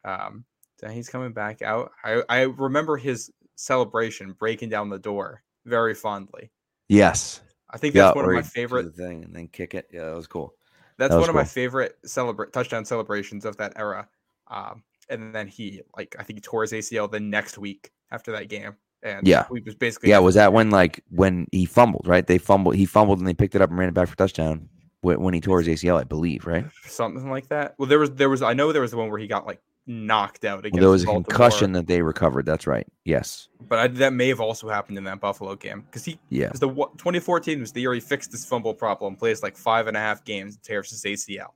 [0.03, 0.43] Um,
[0.91, 1.91] he's coming back out.
[2.03, 6.51] I, I remember his celebration breaking down the door very fondly.
[6.87, 7.41] Yes.
[7.69, 9.87] I think that's one of my favorite thing and then kick it.
[9.91, 10.53] Yeah, that was cool.
[10.97, 14.07] That's That was one of my favorite celebra- touchdown celebrations of that era.
[14.49, 18.31] Um, and then he, like, I think he tore his ACL the next week after
[18.31, 18.75] that game.
[19.03, 19.45] And Yeah.
[19.51, 22.25] we was basically Yeah, was that when like when he fumbled, right?
[22.25, 24.69] They fumbled, he fumbled and they picked it up and ran it back for touchdown
[25.01, 26.65] when, when he tore his ACL, I believe, right?
[26.85, 27.75] something like that.
[27.77, 29.61] Well, there was there was I know there was the one where he got like
[29.87, 32.45] knocked out against Well, there was a concussion that they recovered.
[32.45, 32.85] That's right.
[33.05, 33.47] Yes.
[33.67, 36.47] but I, that may have also happened in that Buffalo game because he Yeah.
[36.47, 39.95] because the 2014 was the year he fixed his fumble problem, plays like five and
[39.95, 41.53] a half games, and tears his ACL.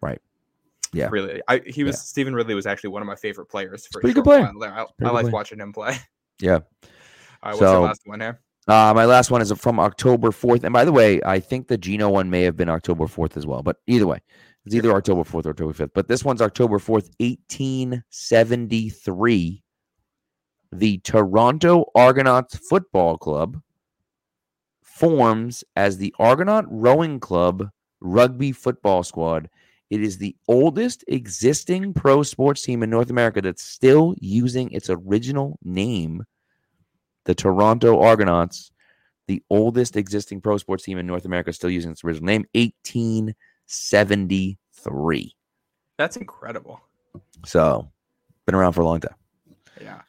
[0.00, 0.20] Right.
[0.92, 1.08] Yeah.
[1.10, 1.42] really.
[1.48, 2.00] I he was Yeah.
[2.00, 4.50] Stevan Ridley was actually one of my favorite players for pretty good player.
[4.62, 5.96] I, I like watching him play.
[6.40, 6.54] Yeah.
[6.54, 8.40] All right, what's So- your last one here?
[8.66, 10.64] Uh, my last one is from October 4th.
[10.64, 13.46] And by the way, I think the Gino one may have been October 4th as
[13.46, 13.62] well.
[13.62, 14.20] But either way,
[14.64, 15.90] it's either October 4th or October 5th.
[15.94, 19.62] But this one's October 4th, 1873.
[20.72, 23.60] The Toronto Argonauts Football Club
[24.82, 27.68] forms as the Argonaut Rowing Club
[28.00, 29.50] Rugby Football Squad.
[29.90, 34.90] It is the oldest existing pro sports team in North America that's still using its
[34.90, 36.24] original name
[37.24, 38.70] the Toronto Argonauts,
[39.26, 43.34] the oldest existing pro sports team in North America, still using its original name, 1873.
[45.98, 46.80] That's incredible.
[47.46, 47.90] So,
[48.46, 49.14] been around for a long time.
[49.80, 50.00] Yeah.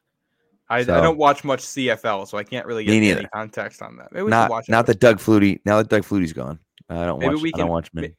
[0.69, 3.97] I, So- I don't watch much CFL, so I can't really get any context on
[3.97, 4.11] that.
[4.11, 5.59] Maybe we not watch not that Doug Flutie.
[5.65, 7.43] Now that Doug Flutie's gone, I don't Maybe watch.
[7.43, 8.15] we I don't can- watch many.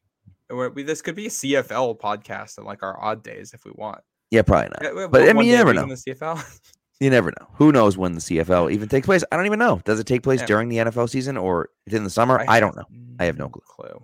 [0.48, 3.98] We, this could be a CFL podcast on like our odd days if we want.
[4.30, 4.94] Yeah, probably not.
[4.96, 5.82] Yeah, But, I mean, you never know.
[5.82, 6.60] in the CFL.
[6.98, 7.46] You never know.
[7.56, 9.22] Who knows when the CFL even takes place?
[9.30, 9.82] I don't even know.
[9.84, 10.46] Does it take place Yeah.
[10.46, 12.42] during the NFL season or in the summer?
[12.48, 12.86] I, don't know.
[13.20, 13.60] I have no clue.
[13.68, 14.02] clue.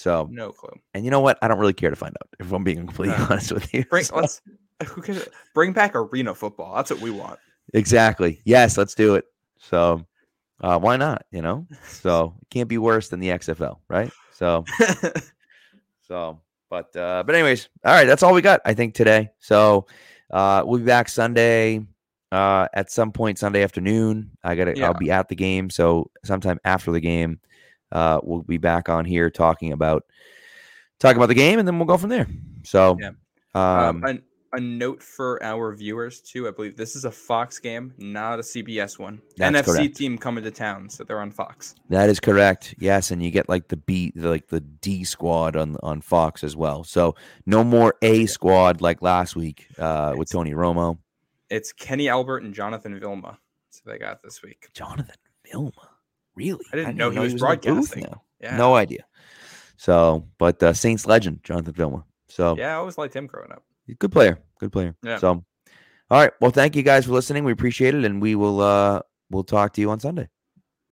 [0.00, 0.72] So, No clue.
[0.94, 1.38] and you know what?
[1.42, 2.28] I don't really care to find out.
[2.38, 3.26] If I'm being completely No.
[3.30, 3.84] honest with you.
[3.84, 4.40] Bring So- let's
[4.86, 5.02] who
[5.54, 6.74] bring back arena football.
[6.76, 7.38] That's what we want.
[7.74, 8.40] exactly.
[8.44, 9.26] Yes, let's do it.
[9.58, 10.06] So,
[10.62, 11.26] uh, why not?
[11.30, 11.66] You know.
[11.86, 14.10] So it can't be worse than the XFL, right?
[14.32, 14.64] So,
[16.08, 16.40] so,
[16.70, 18.06] but, uh, but anyways, all right.
[18.06, 18.60] That's all we got.
[18.64, 19.30] I think today.
[19.38, 19.86] So,
[20.30, 21.84] uh, we'll be back Sunday.
[22.32, 24.76] Uh, at some point Sunday afternoon, I gotta.
[24.76, 24.86] Yeah.
[24.86, 25.68] I'll be at the game.
[25.68, 27.40] So sometime after the game,
[27.92, 30.04] uh, we'll be back on here talking about
[30.98, 32.26] talking about the game, and then we'll go from there.
[32.62, 33.10] So, Yeah.
[33.54, 34.18] um, um, a,
[34.56, 36.48] a note for our viewers too.
[36.48, 39.22] I believe this is a Fox game, not a CBS one.
[39.38, 39.96] NFC correct.
[39.96, 41.74] team coming to town, so they're on Fox.
[41.88, 42.74] that is correct.
[42.78, 46.56] Yes, and you get like the B, like the D squad on on Fox as
[46.56, 46.82] well.
[46.84, 47.14] So
[47.46, 50.98] no more A squad like last week uh, with Tony Romo,
[51.48, 53.38] It's Kenny Albert and Jonathan Vilma.
[53.70, 54.68] So they got this week.
[54.74, 55.14] Jonathan
[55.50, 55.89] Vilma.
[56.36, 58.06] Really, I didn't even know he was the broadcasting.
[58.40, 58.56] Yeah.
[58.56, 59.04] No idea.
[59.76, 62.04] So, but uh, Saints legend Jonathan Vilma.
[62.28, 63.62] So Yeah, I always liked him growing up.
[63.98, 64.94] good player, good player.
[65.02, 65.18] Yeah.
[65.18, 65.44] So, all
[66.20, 66.32] right.
[66.40, 67.44] Well, thank you guys for listening.
[67.44, 69.00] We appreciate it, and we will uh
[69.30, 70.28] we'll talk to you on Sunday.